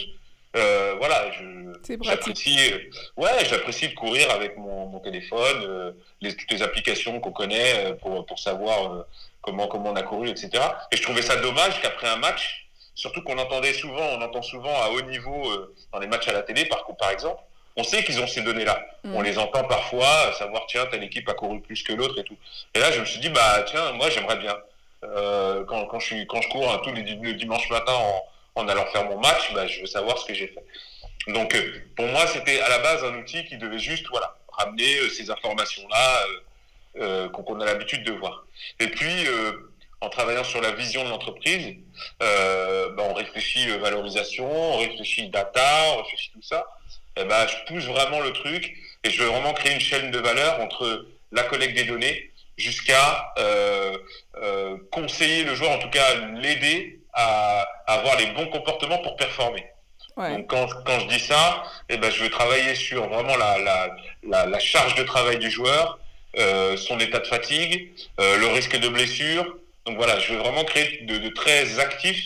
[0.54, 1.30] euh, voilà,
[2.02, 2.78] j'apprécie, euh,
[3.16, 7.86] ouais, j'apprécie de courir avec mon, mon téléphone, euh, les, toutes les applications qu'on connaît
[7.86, 9.06] euh, pour, pour savoir
[9.42, 10.50] comment, comment on a couru, etc.
[10.90, 14.74] Et je trouvais ça dommage qu'après un match, surtout qu'on entendait souvent, on entend souvent
[14.82, 15.50] à haut niveau
[15.92, 17.42] dans les matchs à la télé, par, par exemple,
[17.76, 18.84] on sait qu'ils ont ces données-là.
[19.04, 19.14] Mm.
[19.14, 22.36] On les entend parfois, savoir, tiens, telle équipe a couru plus que l'autre et tout.
[22.74, 24.56] Et là, je me suis dit, bah, tiens, moi, j'aimerais bien.
[25.02, 28.22] quand, quand, je suis, quand je cours hein, tous les, le dimanche matin en,
[28.54, 30.64] en allant faire mon match, bah, je veux savoir ce que j'ai fait.
[31.28, 34.98] Donc, euh, pour moi, c'était à la base un outil qui devait juste voilà, ramener
[34.98, 36.24] euh, ces informations-là
[37.00, 38.44] euh, qu'on a l'habitude de voir.
[38.80, 39.26] Et puis,
[40.00, 41.76] en travaillant sur la vision de l'entreprise,
[42.20, 46.66] bah, on réfléchit valorisation, on réfléchit data, on réfléchit tout ça.
[47.16, 48.74] Et bah, je pousse vraiment le truc
[49.04, 53.34] et je veux vraiment créer une chaîne de valeur entre la collecte des données jusqu'à
[54.90, 59.66] conseiller le joueur, en tout cas l'aider à, avoir les bons comportements pour performer.
[60.16, 63.96] Donc quand, quand, je dis ça, eh ben, je veux travailler sur vraiment la, la,
[64.22, 66.01] la, la charge de travail du joueur, euh,
[66.76, 69.44] son état de fatigue, euh, le risque de blessure.
[69.86, 72.24] Donc voilà, je veux vraiment créer de, de très actifs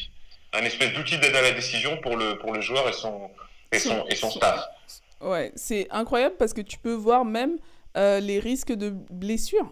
[0.53, 3.31] un espèce d'outil d'aide à la décision pour le, pour le joueur et son,
[3.73, 4.65] et son, et son staff.
[5.21, 7.59] Ouais, c'est incroyable parce que tu peux voir même
[7.97, 9.71] euh, les risques de blessure.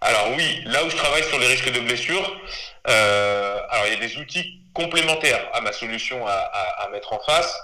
[0.00, 2.40] Alors oui, là où je travaille sur les risques de blessure,
[2.88, 7.12] euh, alors il y a des outils complémentaires à ma solution à, à, à mettre
[7.12, 7.56] en face.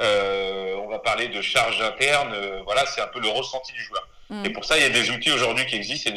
[0.00, 3.82] Euh, on va parler de charge interne, euh, voilà, c'est un peu le ressenti du
[3.82, 4.06] joueur.
[4.30, 4.44] Mm.
[4.46, 6.10] Et pour ça, il y a des outils aujourd'hui qui existent,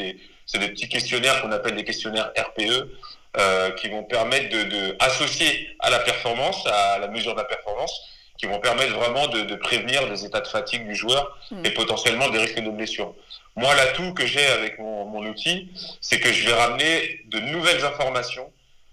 [0.45, 2.89] c'est des, des, petits questionnaires qu'on appelle des questionnaires RPE,
[3.37, 7.45] euh, qui vont permettre de, de, associer à la performance, à la mesure de la
[7.45, 7.93] performance,
[8.37, 11.65] qui vont permettre vraiment de, de prévenir des états de fatigue du joueur mm.
[11.65, 13.13] et potentiellement des risques de blessure.
[13.55, 15.69] Moi, l'atout que j'ai avec mon, mon outil,
[15.99, 18.51] c'est que je vais ramener de nouvelles informations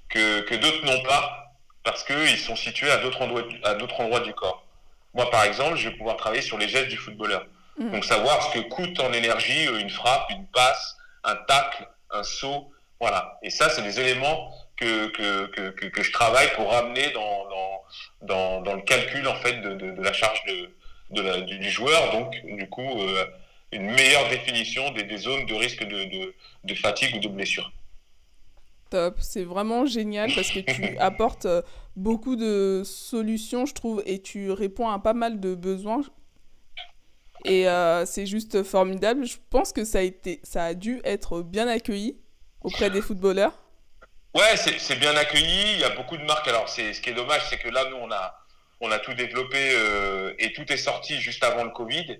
[0.09, 1.49] que, que d'autres n'ont pas
[1.85, 4.65] parce qu'ils sont situés à d'autres endroits, à d'autres endroits du corps.
[5.15, 7.47] Moi, par exemple, je vais pouvoir travailler sur les gestes du footballeur.
[7.79, 7.91] Mmh.
[7.91, 12.73] Donc, savoir ce que coûte en énergie une frappe, une passe, un tacle, un saut.
[13.01, 13.38] Voilà.
[13.43, 17.83] Et ça, c'est des éléments que, que, que, que, je travaille pour ramener dans, dans,
[18.23, 20.71] dans, dans le calcul, en fait, de, de, de la charge de,
[21.11, 22.12] de la, du, du, joueur.
[22.12, 23.25] Donc, du coup, euh,
[23.73, 27.73] une meilleure définition des, des zones de risque de, de, de, fatigue ou de blessure.
[28.91, 31.62] Top, c'est vraiment génial parce que tu apportes euh,
[31.97, 36.03] beaucoup de solutions, je trouve, et tu réponds à pas mal de besoins.
[37.44, 39.27] Et euh, c'est juste formidable.
[39.27, 42.16] Je pense que ça a, été, ça a dû être bien accueilli
[42.62, 43.53] auprès des footballeurs.
[44.35, 45.74] Ouais, c'est bien accueilli.
[45.74, 46.48] Il y a beaucoup de marques.
[46.48, 48.38] Alors, ce qui est dommage, c'est que là, nous, on a,
[48.81, 52.18] on a tout développé euh, et tout est sorti juste avant le Covid.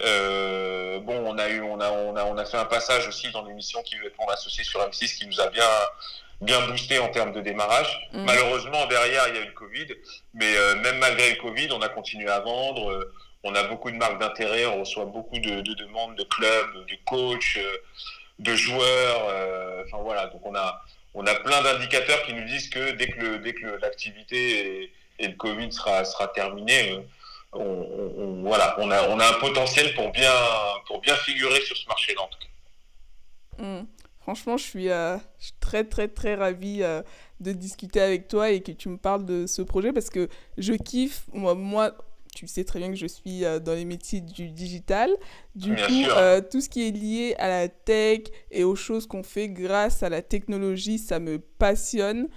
[0.00, 3.44] bon, on a eu, on a, on a, on a fait un passage aussi dans
[3.44, 5.68] l'émission qui veut être mon associé sur M6 qui nous a bien,
[6.40, 8.08] bien boosté en termes de démarrage.
[8.12, 8.24] Mm.
[8.24, 9.86] Malheureusement, derrière, il y a eu le Covid,
[10.34, 13.10] mais même malgré le Covid, on a continué à vendre.
[13.44, 16.96] On a beaucoup de marques d'intérêt, on reçoit beaucoup de, de, demandes de clubs, de
[17.04, 17.58] coachs,
[18.38, 19.84] de joueurs.
[19.84, 20.82] Enfin voilà, donc on a,
[21.14, 25.34] on a plein d'indicateurs qui nous disent que dès que dès que l'activité et, le
[25.34, 27.00] Covid sera, sera terminé, euh,
[27.52, 30.32] on, voilà, on a, on a un potentiel pour bien,
[30.86, 32.22] pour bien figurer sur ce marché-là.
[33.58, 33.86] Hmm.
[34.20, 35.16] Franchement, je suis, euh,
[35.58, 37.02] très très très ravie euh,
[37.40, 40.74] de discuter avec toi et que tu me parles de ce projet parce que je
[40.74, 41.24] kiffe.
[41.32, 41.92] Moi, moi
[42.38, 45.10] tu sais très bien que je suis euh, dans les métiers du digital.
[45.56, 48.20] Du coup, euh, tout ce qui est lié à la tech
[48.52, 52.28] et aux choses qu'on fait grâce à la technologie, ça me passionne.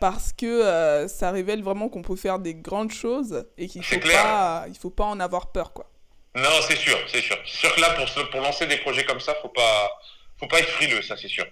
[0.00, 3.86] Parce que euh, ça révèle vraiment qu'on peut faire des grandes choses et qu'il ne
[3.86, 5.72] faut, pas, il faut pas en avoir peur.
[5.72, 5.90] Quoi.
[6.36, 7.36] Non, c'est sûr, c'est sûr.
[7.44, 9.90] C'est sûr que là, pour, pour lancer des projets comme ça, il ne faut pas,
[10.38, 11.44] faut pas être frileux, ça c'est sûr.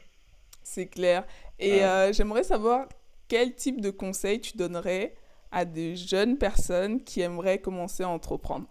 [0.62, 1.24] C'est clair.
[1.58, 1.80] Et
[2.12, 2.86] j'aimerais savoir
[3.26, 5.14] quel type de conseils tu donnerais
[5.52, 8.66] à des jeunes personnes qui aimeraient commencer à entreprendre?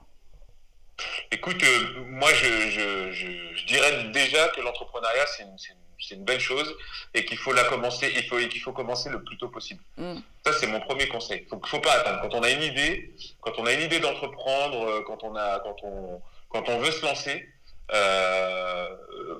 [1.31, 6.39] Écoute, euh, moi, je, je, je, dirais déjà que l'entrepreneuriat, c'est une, une, une, belle
[6.39, 6.75] chose
[7.13, 9.81] et qu'il faut la commencer, il faut, qu'il faut commencer le plus tôt possible.
[9.97, 10.15] Mm.
[10.45, 11.45] Ça, c'est mon premier conseil.
[11.51, 12.21] Il ne faut pas attendre.
[12.21, 15.59] Quand on a une idée, quand on a une idée d'entreprendre, euh, quand on a,
[15.59, 17.47] quand on, quand on veut se lancer,
[17.93, 18.87] euh,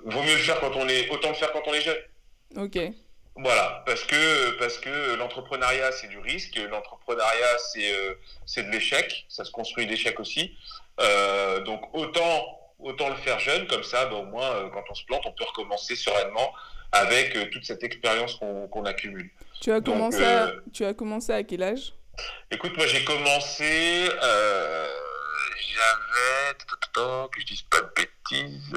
[0.06, 1.98] vaut mieux le faire quand on est, autant le faire quand on est jeune.
[2.58, 2.80] Ok.
[3.36, 8.16] Voilà, parce que, parce que l'entrepreneuriat, c'est du risque, l'entrepreneuriat, c'est euh,
[8.46, 10.58] c'est de l'échec, ça se construit d'échec aussi.
[11.00, 14.94] Euh, donc autant, autant le faire jeune, comme ça, ben, au moins, euh, quand on
[14.94, 16.54] se plante, on peut recommencer sereinement
[16.92, 19.30] avec toute cette expérience qu'on accumule.
[19.62, 21.94] Tu as, commencé à, tu as commencé à quel âge?
[22.52, 24.10] Écoute, moi j'ai commencé,
[25.62, 26.56] j'avais,
[27.32, 28.74] que je dise pas de bêtises,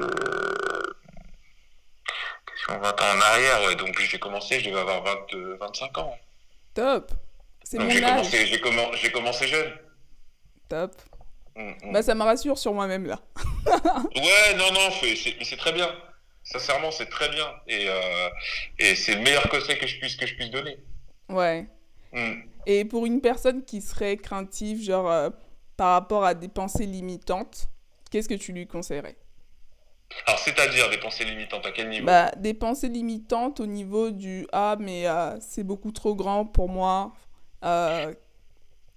[2.67, 3.75] 20 ans en arrière, ouais.
[3.75, 6.17] Donc j'ai commencé, je devais avoir 20, 25 ans.
[6.73, 7.11] Top.
[7.63, 8.11] C'est mon j'ai âge.
[8.11, 8.45] Commencé,
[8.97, 9.71] j'ai, commencé jeune.
[10.69, 10.95] Top.
[11.55, 11.93] Mm, mm.
[11.93, 13.19] Bah ça me rassure sur moi-même là.
[14.15, 15.89] ouais, non, non, c'est, c'est très bien.
[16.43, 17.45] Sincèrement, c'est très bien.
[17.67, 18.29] Et, euh,
[18.79, 20.77] et c'est le meilleur conseil que je puisse, que je puisse donner.
[21.29, 21.67] Ouais.
[22.11, 22.41] Mm.
[22.65, 25.29] Et pour une personne qui serait craintive, genre euh,
[25.77, 27.67] par rapport à des pensées limitantes,
[28.11, 29.15] qu'est-ce que tu lui conseillerais?
[30.25, 34.47] Alors, c'est-à-dire des pensées limitantes, à quel niveau bah, Des pensées limitantes au niveau du
[34.51, 37.11] Ah, mais euh, c'est beaucoup trop grand pour moi.
[37.63, 38.13] Euh,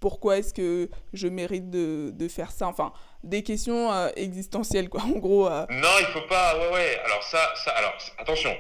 [0.01, 2.69] pourquoi est-ce que je mérite de, de, faire ça?
[2.69, 2.93] Enfin,
[3.25, 5.49] des questions euh, existentielles, quoi, en gros.
[5.49, 6.57] Non, il faut pas.
[6.59, 7.01] Ouais, ouais.
[7.05, 8.55] Alors, ça, ça alors, attention.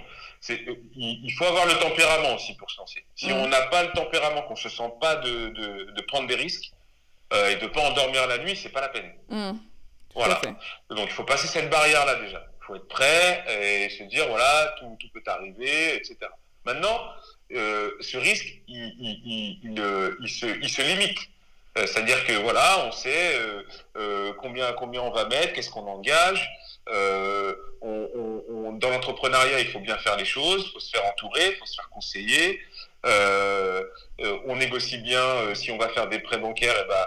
[0.49, 3.05] Il, faut avoir le tempérament aussi pour se lancer.
[3.16, 6.37] Si on n'a pas le tempérament, qu'on se sent pas de, de, de prendre des
[6.37, 6.71] risques
[7.33, 9.12] et de pas endormir la nuit, c'est pas la peine.
[9.29, 9.59] Mm.
[10.17, 10.41] Voilà.
[10.91, 12.45] Donc il faut passer cette barrière-là déjà.
[12.61, 16.17] Il faut être prêt et se dire voilà, tout, tout peut arriver, etc.
[16.65, 16.99] Maintenant,
[17.53, 21.19] euh, ce risque, il, il, il, euh, se, il se limite.
[21.79, 23.39] Euh, c'est-à-dire que voilà, on sait
[23.97, 26.49] euh, combien, combien on va mettre, qu'est-ce qu'on engage.
[26.89, 31.51] On, on, dans l'entrepreneuriat, il faut bien faire les choses, il faut se faire entourer,
[31.51, 32.61] il faut se faire conseiller.
[33.05, 37.07] on négocie bien si on va faire des prêts bancaires, et eh ben,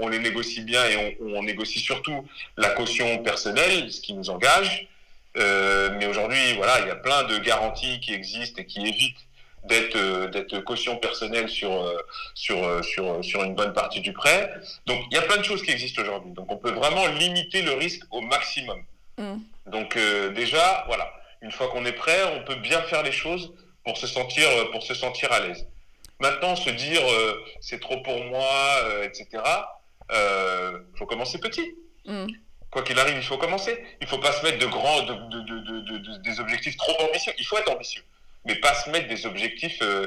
[0.00, 4.88] on, les négocie bien et on, négocie surtout la caution personnelle, ce qui nous engage.
[5.36, 9.18] Euh, mais aujourd'hui, voilà, il y a plein de garanties qui existent et qui évitent
[9.64, 11.98] d'être euh, d'être caution personnelle sur euh,
[12.34, 14.52] sur sur sur une bonne partie du prêt.
[14.86, 16.32] Donc il y a plein de choses qui existent aujourd'hui.
[16.32, 18.82] Donc on peut vraiment limiter le risque au maximum.
[19.18, 19.36] Mm.
[19.66, 19.98] Donc
[20.34, 23.52] déjà, voilà, une fois qu'on est prêt, on peut bien faire les choses
[23.84, 25.66] pour se sentir pour se sentir à l'aise.
[26.18, 28.48] Maintenant, se dire euh, c'est trop pour moi,
[28.84, 29.42] euh, etc.
[30.12, 31.74] Euh, faut commencer petit.
[32.06, 32.26] Mm.
[32.70, 33.84] Quoi qu'il arrive, il faut commencer.
[34.00, 37.32] Il faut pas se mettre de grands, de, de, de, des objectifs trop ambitieux.
[37.38, 38.02] Il faut être ambitieux,
[38.44, 40.06] mais pas se mettre des objectifs euh,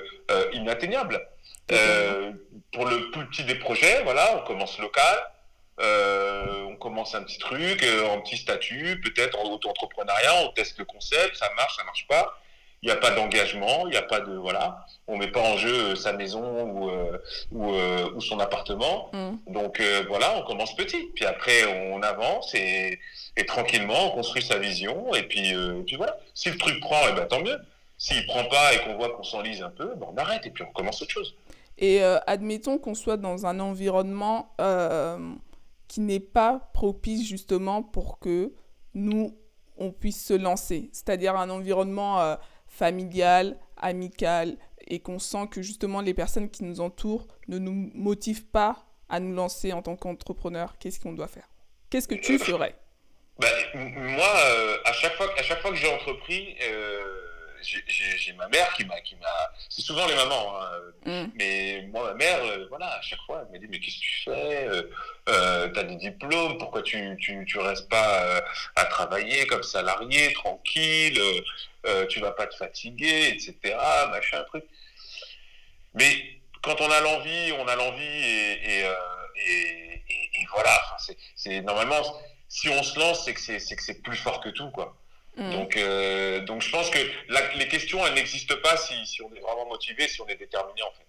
[0.53, 1.21] inatteignables.
[2.73, 5.17] pour le plus petit des projets, voilà, on commence local.
[5.79, 11.35] on commence un petit truc, en petit statut, peut-être en auto-entrepreneuriat, on teste le concept,
[11.35, 12.35] ça marche, ça marche pas
[12.81, 15.57] il n'y a pas d'engagement, il n'y a pas de voilà, on met pas en
[15.57, 17.17] jeu euh, sa maison ou euh,
[17.51, 19.09] ou, euh, ou, son appartement.
[19.11, 19.53] Mm.
[19.53, 22.99] Donc voilà, on commence petit, puis après on avance et,
[23.35, 25.53] et tranquillement on construit sa vision et puis
[25.85, 26.17] puis voilà.
[26.33, 27.57] Si le truc prend, et eh ben tant mieux.
[27.97, 30.63] S'il prend pas et qu'on voit qu'on s'enlise un peu, ben, on arrête et puis
[30.63, 31.35] on commence autre chose.
[31.77, 34.53] Et admettons qu'on soit dans un environnement
[35.89, 38.53] qui n'est pas propice justement pour que
[38.93, 39.35] nous
[39.77, 42.37] on puisse se lancer, c'est-à-dire un environnement
[42.79, 48.45] familiale, amicale, et qu'on sent que justement les personnes qui nous entourent ne nous motivent
[48.45, 51.49] pas à nous lancer en tant qu'entrepreneur, qu'est-ce qu'on doit faire?
[51.89, 52.75] Qu'est-ce que tu ferais?
[53.37, 54.33] bah, Moi,
[54.85, 56.55] à, chaque fois, à chaque fois que j'ai entrepris,
[57.61, 60.69] j'ai ma mère qui m'a, qui m'a, c'est souvent les mamans, hein.
[61.05, 61.31] mm.
[61.35, 64.01] mais moi ma mère, euh, voilà, à chaque fois, elle me dit mais qu'est-ce que
[64.01, 64.83] tu fais euh,
[65.29, 68.41] euh, T'as des diplômes, pourquoi tu, tu, tu restes pas
[68.75, 71.19] à travailler comme salarié, tranquille,
[72.09, 73.75] tu vas pas te fatiguer, etc.
[74.09, 74.65] Machin truc.
[75.93, 80.77] Mais quand on a l'envie, on a l'envie et, et, et, voilà.
[81.35, 82.03] c'est normalement
[82.49, 84.98] si on se lance, c'est que c'est que c'est plus fort que tout quoi.
[85.39, 85.51] Mm.
[85.51, 86.99] Donc, euh, donc je pense que
[87.57, 90.81] les questions, elles n'existent pas si, si, on est vraiment motivé, si on est déterminé
[90.83, 91.07] en fait.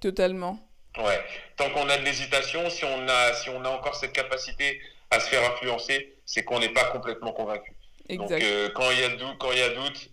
[0.00, 0.58] Totalement.
[0.98, 1.20] Ouais.
[1.56, 5.20] Tant qu'on a de l'hésitation, si on a, si on a encore cette capacité à
[5.20, 7.72] se faire influencer, c'est qu'on n'est pas complètement convaincu.
[8.08, 8.28] Exact.
[8.28, 10.10] Donc euh, quand il y a doute, quand il y a doute,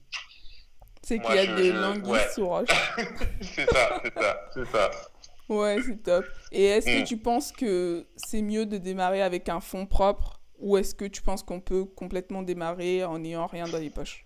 [1.01, 2.69] c'est qu'il y a des langues sous roche.
[3.41, 4.91] c'est ça, c'est ça, c'est ça.
[5.49, 6.25] Ouais, c'est top.
[6.51, 7.03] Et est-ce que mm.
[7.03, 11.21] tu penses que c'est mieux de démarrer avec un fonds propre ou est-ce que tu
[11.21, 14.26] penses qu'on peut complètement démarrer en n'ayant rien dans les poches?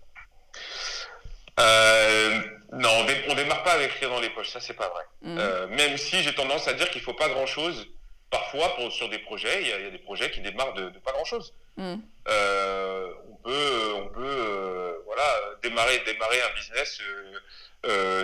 [1.58, 2.40] Euh,
[2.72, 5.02] non, on, ne démarre pas avec rien dans les poches, ça c'est pas vrai.
[5.22, 5.36] Mm.
[5.38, 7.88] Euh, même si j'ai tendance à dire qu'il faut pas grand chose.
[8.30, 11.24] Parfois, pour, sur des projets, il y, a des projets qui démarrent de, pas grand
[11.24, 11.54] chose.
[11.76, 11.94] Mm.
[12.28, 15.24] Euh, on peut, on peut voilà,
[15.62, 17.00] démarrer, démarrer un business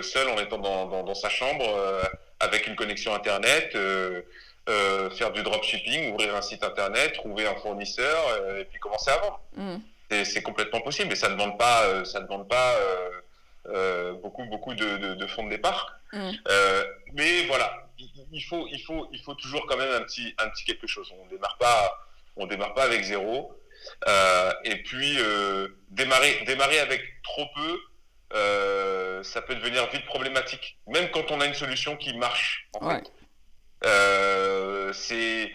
[0.03, 1.65] seul en étant dans, dans sa chambre
[2.39, 3.75] avec une connexion internet.
[4.67, 9.11] Euh, faire du dropshipping, ouvrir un site internet, trouver un fournisseur euh, et puis commencer
[9.11, 9.39] à vendre.
[9.53, 9.77] Mm.
[10.23, 12.75] C'est complètement possible, mais ça ne demande pas, euh, ça demande pas
[14.21, 15.99] beaucoup, beaucoup de, de, fonds de départ.
[16.13, 16.31] Mm.
[17.13, 17.89] mais voilà,
[18.31, 21.11] il, faut, il, faut, il faut toujours quand même un petit, un petit quelque chose.
[21.21, 23.55] On démarre pas, on démarre pas avec zéro.
[24.63, 25.17] et puis
[25.89, 31.53] démarrer, démarrer avec trop peu, ça peut devenir vite problématique, même quand on a une
[31.55, 32.67] solution qui marche.
[32.79, 33.11] En fait.
[33.85, 35.51] Euh, c'est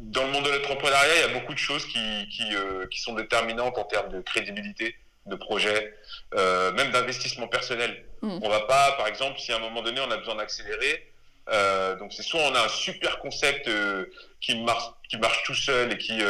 [0.00, 3.00] dans le monde de l'entrepreneuriat, il y a beaucoup de choses qui, qui, euh, qui,
[3.00, 4.96] sont déterminantes en termes de crédibilité
[5.26, 5.94] de projet,
[6.34, 8.04] euh, même d'investissement personnel.
[8.22, 8.40] Mm.
[8.42, 11.08] On va pas, par exemple, si à un moment donné on a besoin d'accélérer,
[11.98, 13.68] donc c'est soit on a un super concept
[14.40, 16.20] qui marche, qui marche tout seul et qui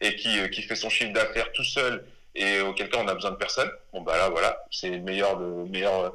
[0.00, 2.04] et qui, qui fait son chiffre d'affaires tout seul
[2.34, 3.70] et auquel cas on a besoin de personne.
[3.92, 6.14] Bon bah là voilà, c'est le meilleur de meilleur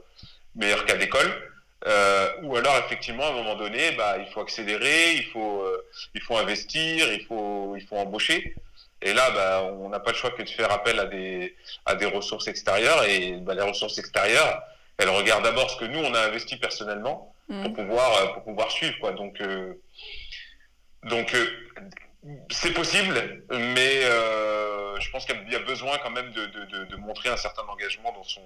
[0.56, 1.55] meilleur cas d'école.
[1.88, 5.86] Euh, ou alors effectivement à un moment donné, bah, il faut accélérer, il faut, euh,
[6.16, 8.56] il faut investir, il faut, il faut embaucher.
[9.02, 11.96] Et là, bah, on n'a pas le choix que de faire appel à des, à
[11.96, 13.04] des ressources extérieures.
[13.04, 14.64] Et bah, les ressources extérieures,
[14.98, 17.64] elles regardent d'abord ce que nous, on a investi personnellement mm.
[17.64, 18.98] pour, pouvoir, euh, pour pouvoir suivre.
[19.00, 19.12] Quoi.
[19.12, 19.40] Donc,
[21.04, 21.36] donc
[22.50, 27.30] c'est possible, mais je pense qu'il y a besoin quand même de, de, de montrer
[27.30, 28.42] un certain engagement dans son,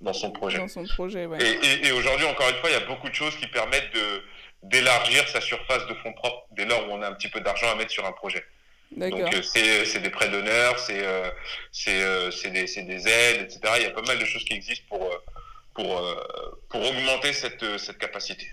[0.00, 0.58] dans son projet.
[0.58, 1.38] Dans son projet, ouais.
[1.40, 4.22] Et, et, aujourd'hui, encore une fois, il y a beaucoup de choses qui permettent de
[4.62, 7.70] d'élargir sa surface de fonds propres dès lors où on a un petit peu d'argent
[7.70, 8.44] à mettre sur un projet.
[8.92, 11.30] Donc euh, c'est des prêts d'honneur, c'est euh,
[11.88, 13.60] euh, des, des, aides, etc.
[13.78, 15.10] Il y a pas mal de choses qui existent pour,
[15.74, 16.02] pour,
[16.68, 18.46] pour augmenter cette, cette capacité.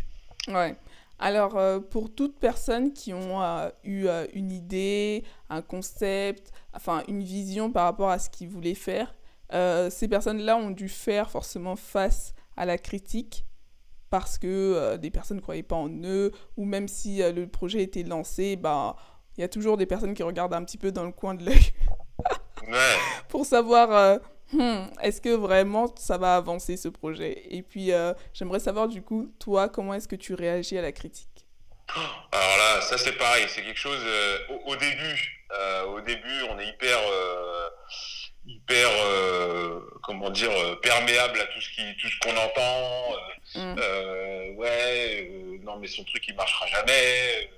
[0.48, 0.76] Ouais.
[1.20, 1.58] Alors,
[1.90, 3.42] pour toute personne qui ont
[3.84, 9.14] eu une idée, un concept, enfin une vision par rapport à ce qu'ils voulaient faire,
[9.52, 13.46] euh, ces personnes-là ont dû faire forcément face à la critique
[14.10, 17.48] parce que euh, des personnes ne croyaient pas en eux, ou même si euh, le
[17.48, 18.96] projet était lancé, bah,
[19.38, 21.46] il y a toujours des personnes qui regardent un petit peu dans le coin de
[21.46, 21.74] l'œil
[23.30, 24.20] pour savoir
[24.52, 27.44] hmm, est-ce que vraiment ça va avancer ce projet?
[27.50, 27.92] Et puis
[28.34, 31.48] j'aimerais savoir du coup, toi, comment est-ce que tu réagis à la critique?
[32.32, 34.00] Alors là, ça c'est pareil, c'est quelque chose,
[34.50, 35.48] au, au, début,
[35.88, 37.00] au début on est hyper
[38.46, 43.16] hyper euh, comment dire euh, perméable à tout ce qui tout ce qu'on entend
[43.56, 44.58] euh, mm.
[44.58, 45.30] ouais
[45.64, 47.50] non mais son truc il marchera jamais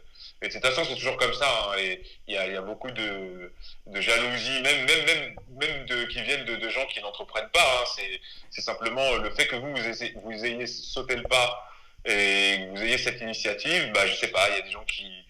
[0.41, 2.61] et de toute façon c'est toujours comme ça hein, et il y a, y a,
[2.61, 3.51] beaucoup de,
[3.87, 7.81] de jalousie même même même même de qui viennent de, de gens qui n'entreprennent pas
[7.81, 8.21] hein, c'est
[8.51, 11.71] c'est simplement le fait que vous vous ayez, vous ayez sauté le pas
[12.05, 14.85] et que vous ayez cette initiative bah je sais pas il y a des gens
[14.85, 15.24] qui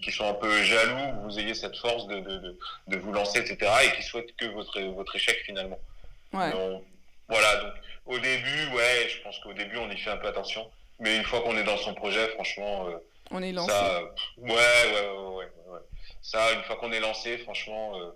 [0.00, 2.58] qui, sont un peu jaloux que vous ayez cette force de, de,
[2.88, 5.78] de, vous lancer, etc., et qui souhaitent que votre, votre échec finalement.
[6.32, 6.52] Ouais.
[7.28, 7.74] voilà, donc
[8.06, 11.24] au début, ouais, je pense qu'au début, on y fait un peu attention, mais une
[11.24, 12.98] fois qu'on est dans son projet, franchement, euh,
[13.30, 13.70] on est lancé.
[13.70, 14.02] Ça,
[14.38, 15.80] ouais, ouais, ouais, ouais,
[16.22, 18.10] Ça, une fois qu'on est lancé, franchement, euh,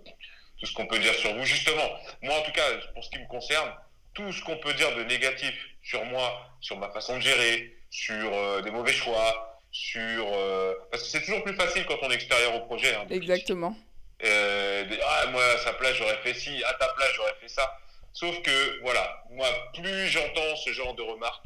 [0.59, 1.87] tout ce qu'on peut dire sur vous, justement,
[2.21, 2.63] moi en tout cas,
[2.93, 3.69] pour ce qui me concerne,
[4.13, 5.53] tout ce qu'on peut dire de négatif
[5.83, 11.03] sur moi, sur ma façon de gérer, sur euh, des mauvais choix, sur euh, parce
[11.03, 12.93] que c'est toujours plus facile quand on est extérieur au projet.
[12.93, 13.75] Hein, Exactement.
[14.23, 17.77] Euh, ah moi à sa place j'aurais fait ci, à ta place j'aurais fait ça.
[18.13, 21.43] Sauf que voilà, moi plus j'entends ce genre de remarques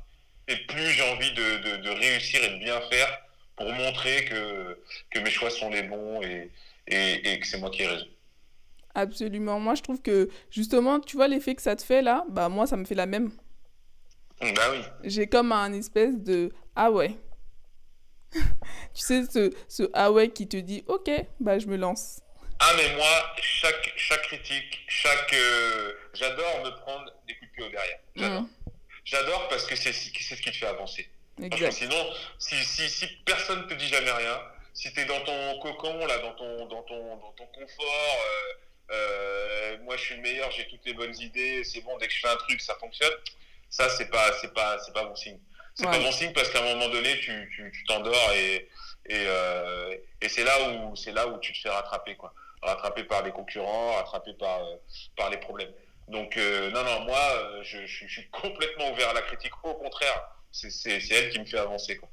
[0.49, 3.07] et plus j'ai envie de, de, de, réussir et de bien faire
[3.55, 4.77] pour montrer que,
[5.09, 6.51] que mes choix sont les bons et,
[6.87, 8.07] et, et que c'est moi qui ai raison.
[8.93, 9.59] Absolument.
[9.59, 12.65] Moi, je trouve que justement, tu vois l'effet que ça te fait là, bah moi,
[12.65, 13.31] ça me fait la même.
[14.41, 14.79] Bah oui.
[15.03, 17.15] J'ai comme un espèce de ah ouais.
[18.33, 21.09] tu sais, ce, ce ah ouais qui te dit ok,
[21.39, 22.21] bah je me lance.
[22.59, 25.33] Ah, mais moi, chaque, chaque critique, chaque.
[25.33, 27.99] euh, J'adore me prendre des coups de pied au derrière.
[28.15, 28.41] J'adore.
[28.41, 28.49] Mm.
[29.05, 31.07] J'adore parce que c'est ce qui te fait avancer.
[31.37, 31.71] Parce que Exact.
[31.71, 34.41] sinon, si, si, si personne ne te dit jamais rien,
[34.73, 38.93] si tu es dans ton cocon, là, dans ton, dans ton, dans ton confort, euh,
[38.93, 42.13] euh, moi je suis le meilleur, j'ai toutes les bonnes idées, c'est bon, dès que
[42.13, 43.13] je fais un truc, ça fonctionne,
[43.69, 45.39] ça, c'est pas, pas, c'est pas bon signe.
[45.77, 45.91] C'est Ouais.
[45.91, 48.55] pas bon signe parce qu'à un moment donné, tu t'endors et,
[49.05, 52.33] et, euh, et c'est là, où- c'est là où tu te fais rattraper, quoi.
[52.63, 54.75] Rattraper par les concurrents, rattraper par, euh,
[55.15, 55.71] par les problèmes.
[56.07, 57.19] Donc, euh, non, non, moi,
[57.61, 59.51] je, je, je suis complètement ouvert à la critique.
[59.63, 60.69] Au contraire, c'est
[61.11, 61.97] elle qui me fait avancer.
[61.97, 62.09] Quoi.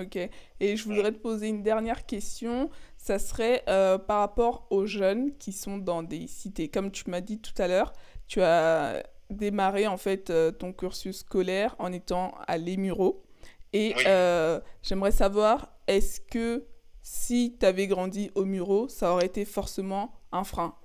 [0.00, 0.16] Ok.
[0.60, 2.70] Et je voudrais te poser une dernière question.
[2.98, 6.68] Ça serait euh, par rapport aux jeunes qui sont dans des cités.
[6.68, 7.92] Comme tu m'as dit tout à l'heure,
[8.28, 13.24] tu as démarré en fait euh, ton cursus scolaire en étant à Les Mureaux.
[13.72, 14.04] Et Oui.
[14.06, 16.66] euh, j'aimerais savoir, est-ce que
[17.02, 20.76] si tu avais grandi au Mureaux, ça aurait été forcément un frein?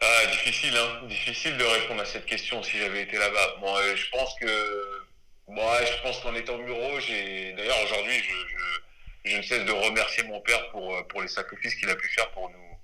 [0.00, 1.06] Ah, difficile, hein.
[1.06, 3.56] Difficile de répondre à cette question si j'avais été là-bas.
[3.60, 5.04] Bon, euh, je pense que.
[5.46, 7.52] Moi, je pense qu'en étant au bureau, j'ai.
[7.52, 11.74] D'ailleurs, aujourd'hui, je, je, je ne cesse de remercier mon père pour, pour les sacrifices
[11.76, 12.78] qu'il a pu faire pour nous,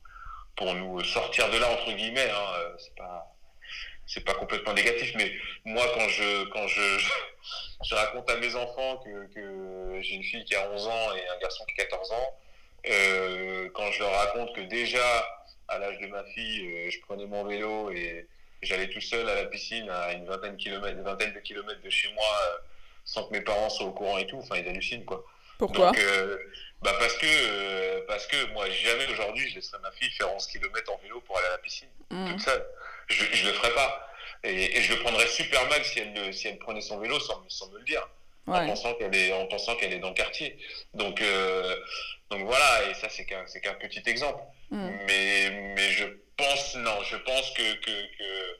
[0.56, 2.30] pour nous sortir de là, entre guillemets.
[2.30, 2.74] Hein.
[2.78, 3.29] C'est pas.
[4.12, 5.32] C'est pas complètement négatif, mais
[5.64, 6.98] moi, quand je, quand je,
[7.84, 11.28] je raconte à mes enfants que, que j'ai une fille qui a 11 ans et
[11.28, 12.34] un garçon qui a 14 ans,
[12.88, 15.04] euh, quand je leur raconte que déjà,
[15.68, 18.26] à l'âge de ma fille, euh, je prenais mon vélo et
[18.62, 21.82] j'allais tout seul à la piscine à une vingtaine de kilomètres, une vingtaine de kilomètres
[21.82, 22.56] de chez moi, euh,
[23.04, 24.38] sans que mes parents soient au courant et tout.
[24.38, 25.24] Enfin, ils hallucinent, quoi.
[25.58, 25.92] Pourquoi?
[25.92, 26.00] Donc,
[26.82, 30.90] bah parce que, parce que moi, jamais aujourd'hui, je laisserai ma fille faire 11 km
[30.92, 32.30] en vélo pour aller à la piscine, Hmm.
[32.30, 32.64] toute seule.
[33.10, 34.06] Je, je le ferai pas.
[34.44, 37.20] Et, et je le prendrais super mal si elle, le- si elle prenait son vélo
[37.20, 38.08] sans, me- sans me le dire
[38.46, 40.56] en pensant qu'elle est en pensant qu'elle est dans le quartier.
[40.94, 41.76] Donc euh,
[42.30, 44.42] donc voilà et ça c'est qu'un c'est qu'un petit exemple.
[44.70, 44.90] Hmm.
[45.06, 46.04] Mais mais je
[46.36, 48.56] pense non, je pense que que, que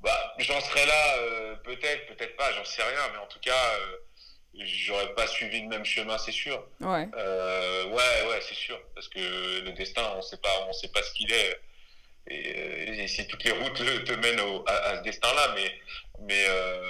[0.00, 3.74] bah j'en serais là euh, peut-être peut-être pas, j'en sais rien mais en tout cas
[3.80, 3.96] euh,
[4.64, 6.64] j'aurais pas suivi le même chemin, c'est sûr.
[6.80, 7.06] Ouais.
[7.16, 9.18] Euh, ouais ouais, c'est sûr parce que
[9.60, 11.60] le destin on sait pas on sait pas ce qu'il est.
[12.30, 15.54] Et, euh, et si toutes les routes le- te mènent au- à, à ce destin-là,
[15.56, 15.70] mais,
[16.26, 16.80] mais, euh,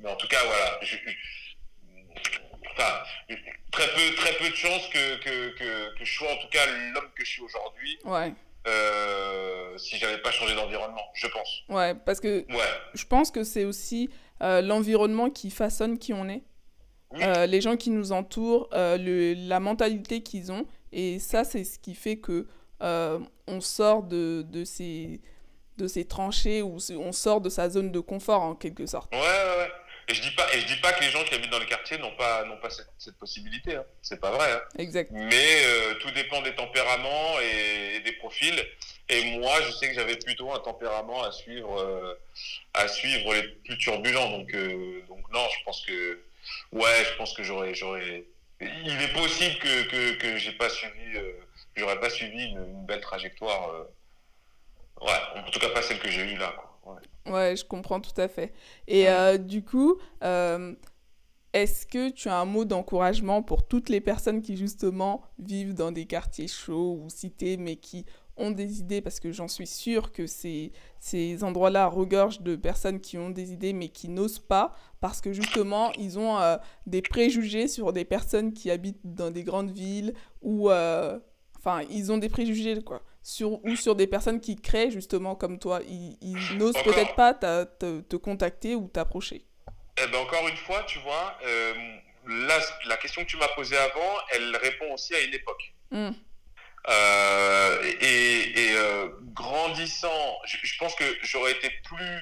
[0.00, 0.78] mais en tout cas, voilà.
[0.82, 3.02] je- je- enfin,
[3.70, 6.66] très peu, très peu de chances que, que, que, que je sois en tout cas
[6.94, 8.32] l'homme que je suis aujourd'hui Ouais.
[8.66, 11.62] euh, si j'avais pas changé d'environnement, je pense.
[11.68, 11.94] Ouais.
[11.94, 12.64] Parce que Ouais.
[12.94, 14.10] je pense que c'est aussi
[14.42, 16.42] euh, l'environnement qui façonne qui on est.
[17.12, 17.20] Oui.
[17.22, 20.66] Euh, les gens qui nous entourent, le- la mentalité qu'ils ont.
[20.92, 22.46] Et ça, c'est ce qui fait que
[22.82, 25.20] euh, on sort de, de, ces,
[25.76, 29.12] de ces tranchées ou on sort de sa zone de confort en quelque sorte.
[29.12, 29.70] Ouais, ouais, ouais.
[30.10, 31.66] Et je dis pas, et je dis pas que les gens qui habitent dans les
[31.66, 33.76] quartiers n'ont pas, n'ont pas cette, cette possibilité.
[33.76, 33.84] Hein.
[34.00, 34.52] C'est pas vrai.
[34.52, 34.60] Hein.
[34.78, 35.10] Exact.
[35.12, 38.58] Mais euh, tout dépend des tempéraments et, et des profils.
[39.10, 42.14] Et moi, je sais que j'avais plutôt un tempérament à suivre, euh,
[42.72, 44.30] à suivre les plus turbulents.
[44.30, 46.20] Donc, euh, donc non, je pense que,
[46.72, 48.24] ouais, je pense que j'aurais, j'aurais.
[48.60, 51.18] Il est possible que que, que j'ai pas suivi,
[51.78, 53.70] j'aurais pas suivi une, une belle trajectoire.
[53.70, 53.84] euh.
[55.00, 56.52] Ouais, en tout cas pas celle que j'ai eue là.
[56.82, 56.94] Quoi.
[56.94, 57.32] Ouais.
[57.32, 58.52] Ouais, je comprends tout à fait.
[58.88, 60.74] Et euh, du coup, euh,
[61.52, 65.92] est-ce que tu as un mot d'encouragement pour toutes les personnes qui justement vivent dans
[65.92, 68.06] des quartiers chauds ou cités, mais qui
[68.36, 73.00] ont des idées, parce que j'en suis sûre que ces, ces endroits-là regorgent de personnes
[73.00, 76.56] qui ont des idées, mais qui n'osent pas, parce que justement, ils ont euh,
[76.86, 80.70] des préjugés sur des personnes qui habitent dans des grandes villes, ou...
[80.70, 81.20] euh,
[81.58, 83.02] Enfin, ils ont des préjugés, quoi.
[83.22, 85.80] Sur, ou sur des personnes qui créent, justement, comme toi.
[85.86, 89.44] Ils, ils n'osent peut-être pas t'a- te, te contacter ou t'approcher.
[90.02, 91.74] Eh ben, encore une fois, tu vois, euh,
[92.26, 95.74] là, la question que tu m'as posée avant, elle répond aussi à une époque.
[95.90, 96.10] Hmm.
[96.88, 102.20] Euh, et et, euh, grandissant, je, je pense que j'aurais été plus.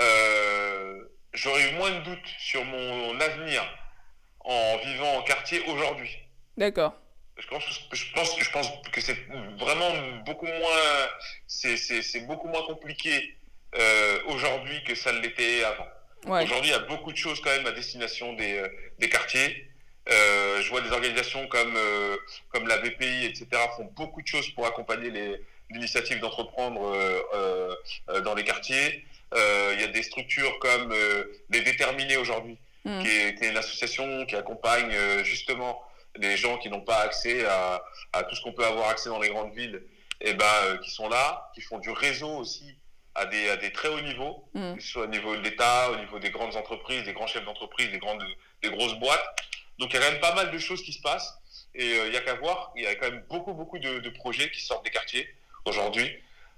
[0.00, 1.02] euh,
[1.32, 3.62] j'aurais eu moins de doutes sur mon avenir
[4.40, 6.10] en vivant en quartier aujourd'hui.
[6.58, 6.94] D'accord.
[7.42, 9.16] Je pense, je pense, je pense que c'est
[9.58, 9.90] vraiment
[10.24, 11.08] beaucoup moins,
[11.46, 13.36] c'est, beaucoup moins compliqué
[13.74, 15.86] euh, aujourd'hui que ça l'était avant.
[16.26, 16.44] Ouais.
[16.44, 18.68] Aujourd'hui, il y a beaucoup de choses quand même à destination des, euh,
[18.98, 19.68] des quartiers.
[20.08, 21.76] Euh, je vois des organisations comme,
[22.50, 25.40] comme la BPI, etc., font beaucoup de choses pour accompagner les,
[25.70, 26.96] l'initiative d'entreprendre
[28.24, 29.04] dans les quartiers.
[29.34, 30.94] Il y a des structures comme
[31.50, 33.00] les Déterminés aujourd'hui, Hmm.
[33.00, 35.80] qui, est, qui est une association qui accompagne justement
[36.18, 37.82] des gens qui n'ont pas accès à,
[38.12, 39.82] à tout ce qu'on peut avoir accès dans les grandes villes,
[40.20, 42.76] et eh ben, qui sont là, qui font du réseau aussi
[43.14, 44.76] à des, à des très hauts niveaux, mm.
[44.76, 47.44] que ce soit au niveau de l'État, au niveau des grandes entreprises, des grands chefs
[47.44, 48.24] d'entreprise, des, grandes,
[48.62, 49.24] des grosses boîtes.
[49.78, 51.38] Donc il y a quand même pas mal de choses qui se passent.
[51.74, 54.10] Et il n'y a qu'à voir, il y a quand même beaucoup, beaucoup de, de
[54.10, 55.26] projets qui sortent des quartiers
[55.64, 56.08] aujourd'hui.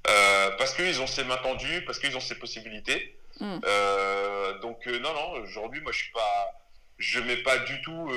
[0.06, 3.18] Euh, parce qu'ils ont ces mains tendues, parce qu'ils ont ces possibilités.
[3.40, 3.58] Mm.
[3.64, 6.52] Euh, donc euh, non, non, aujourd'hui, moi, je suis pas,
[6.98, 8.10] je mets pas du tout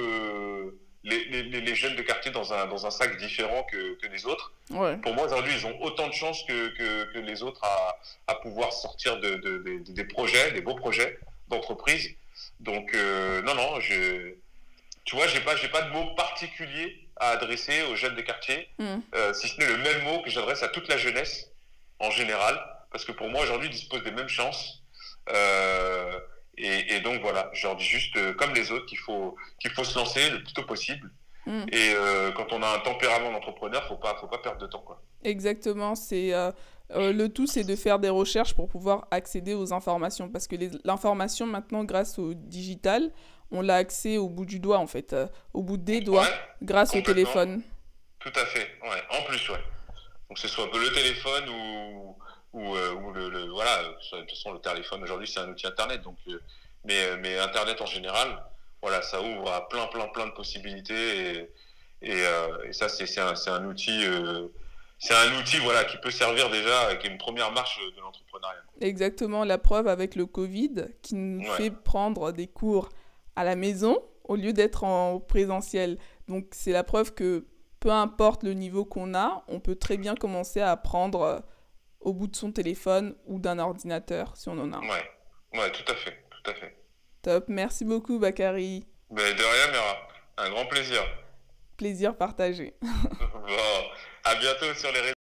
[1.09, 4.25] les, les, les, jeunes de quartier dans un, dans un sac différent que, que les
[4.25, 4.51] autres.
[4.69, 4.97] Ouais.
[4.97, 7.97] Pour moi, aujourd'hui, ils ont autant de chances que, que, que les autres à,
[8.27, 12.09] à, pouvoir sortir de, de, de, des projets, des beaux projets d'entreprise.
[12.59, 12.93] Donc
[13.45, 14.33] non, non, je,
[15.05, 18.69] tu vois, j'ai pas, j'ai pas de mots particuliers à adresser aux jeunes des quartiers,
[18.79, 18.99] mm.
[19.33, 21.49] si ce n'est le même mot que j'adresse à toute la jeunesse
[21.99, 22.59] en général,
[22.91, 24.81] parce que pour moi, aujourd'hui, ils disposent des mêmes chances.
[25.29, 26.19] Euh,
[26.57, 29.83] et, donc voilà, je leur dis juste, euh, comme les autres, qu'il faut, qu'il faut
[29.83, 31.11] se lancer le plus tôt possible.
[31.45, 31.65] Mm.
[31.71, 34.81] Et euh, quand on a un tempérament d'entrepreneur, faut pas, faut pas perdre de temps,
[34.81, 35.01] quoi.
[35.23, 36.31] Exactement, c'est
[36.89, 41.45] le tout, c'est de faire des recherches pour pouvoir accéder aux informations, parce que l'information
[41.45, 43.11] maintenant, grâce au digital,
[43.51, 45.15] on l'a accès au bout du doigt en fait,
[45.53, 46.27] au bout des doigts,
[46.61, 47.61] grâce au téléphone.
[48.19, 49.19] Tout à fait, ouais.
[49.19, 49.63] En plus, ouais.
[50.29, 52.17] Donc, ce soit le téléphone ou,
[52.53, 56.01] ou, euh, le, Voilà, de toute façon, le téléphone aujourd'hui, c'est un outil Internet.
[56.01, 56.39] Donc, euh,
[56.85, 58.43] mais, mais Internet en général,
[58.81, 61.19] voilà, ça ouvre à plein, plein, plein de possibilités.
[61.19, 61.51] Et,
[62.01, 64.03] et, euh, ça, c'est un, un, outil.
[64.99, 68.63] c'est un outil voilà, qui peut servir déjà, qui est une première marche de l'entrepreneuriat.
[68.81, 72.89] Exactement, la preuve avec le Covid qui nous fait prendre des cours
[73.35, 75.97] à la maison au lieu d'être en présentiel.
[76.27, 77.45] Donc c'est la preuve que
[77.79, 81.39] peu importe le niveau qu'on a, on peut très bien commencer à apprendre euh,
[81.99, 84.79] au bout de son téléphone ou d'un ordinateur si on en a.
[84.79, 86.75] Ouais, ouais, tout à fait, tout à fait.
[87.21, 88.85] Top, merci beaucoup Bakary.
[89.09, 91.01] Ben, de rien Mira, un grand plaisir.
[91.77, 92.75] Plaisir partagé.
[92.81, 92.89] bon,
[94.23, 95.13] à bientôt sur les réseaux.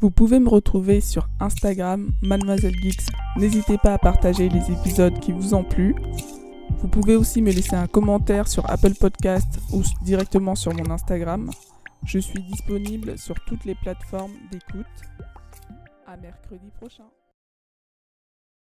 [0.00, 3.06] Vous pouvez me retrouver sur Instagram, Mademoiselle Geeks.
[3.36, 5.94] N'hésitez pas à partager les épisodes qui vous ont plu.
[6.78, 11.48] Vous pouvez aussi me laisser un commentaire sur Apple Podcast ou directement sur mon Instagram.
[12.04, 14.86] Je suis disponible sur toutes les plateformes d'écoute.
[16.16, 17.21] Mercredi prochain.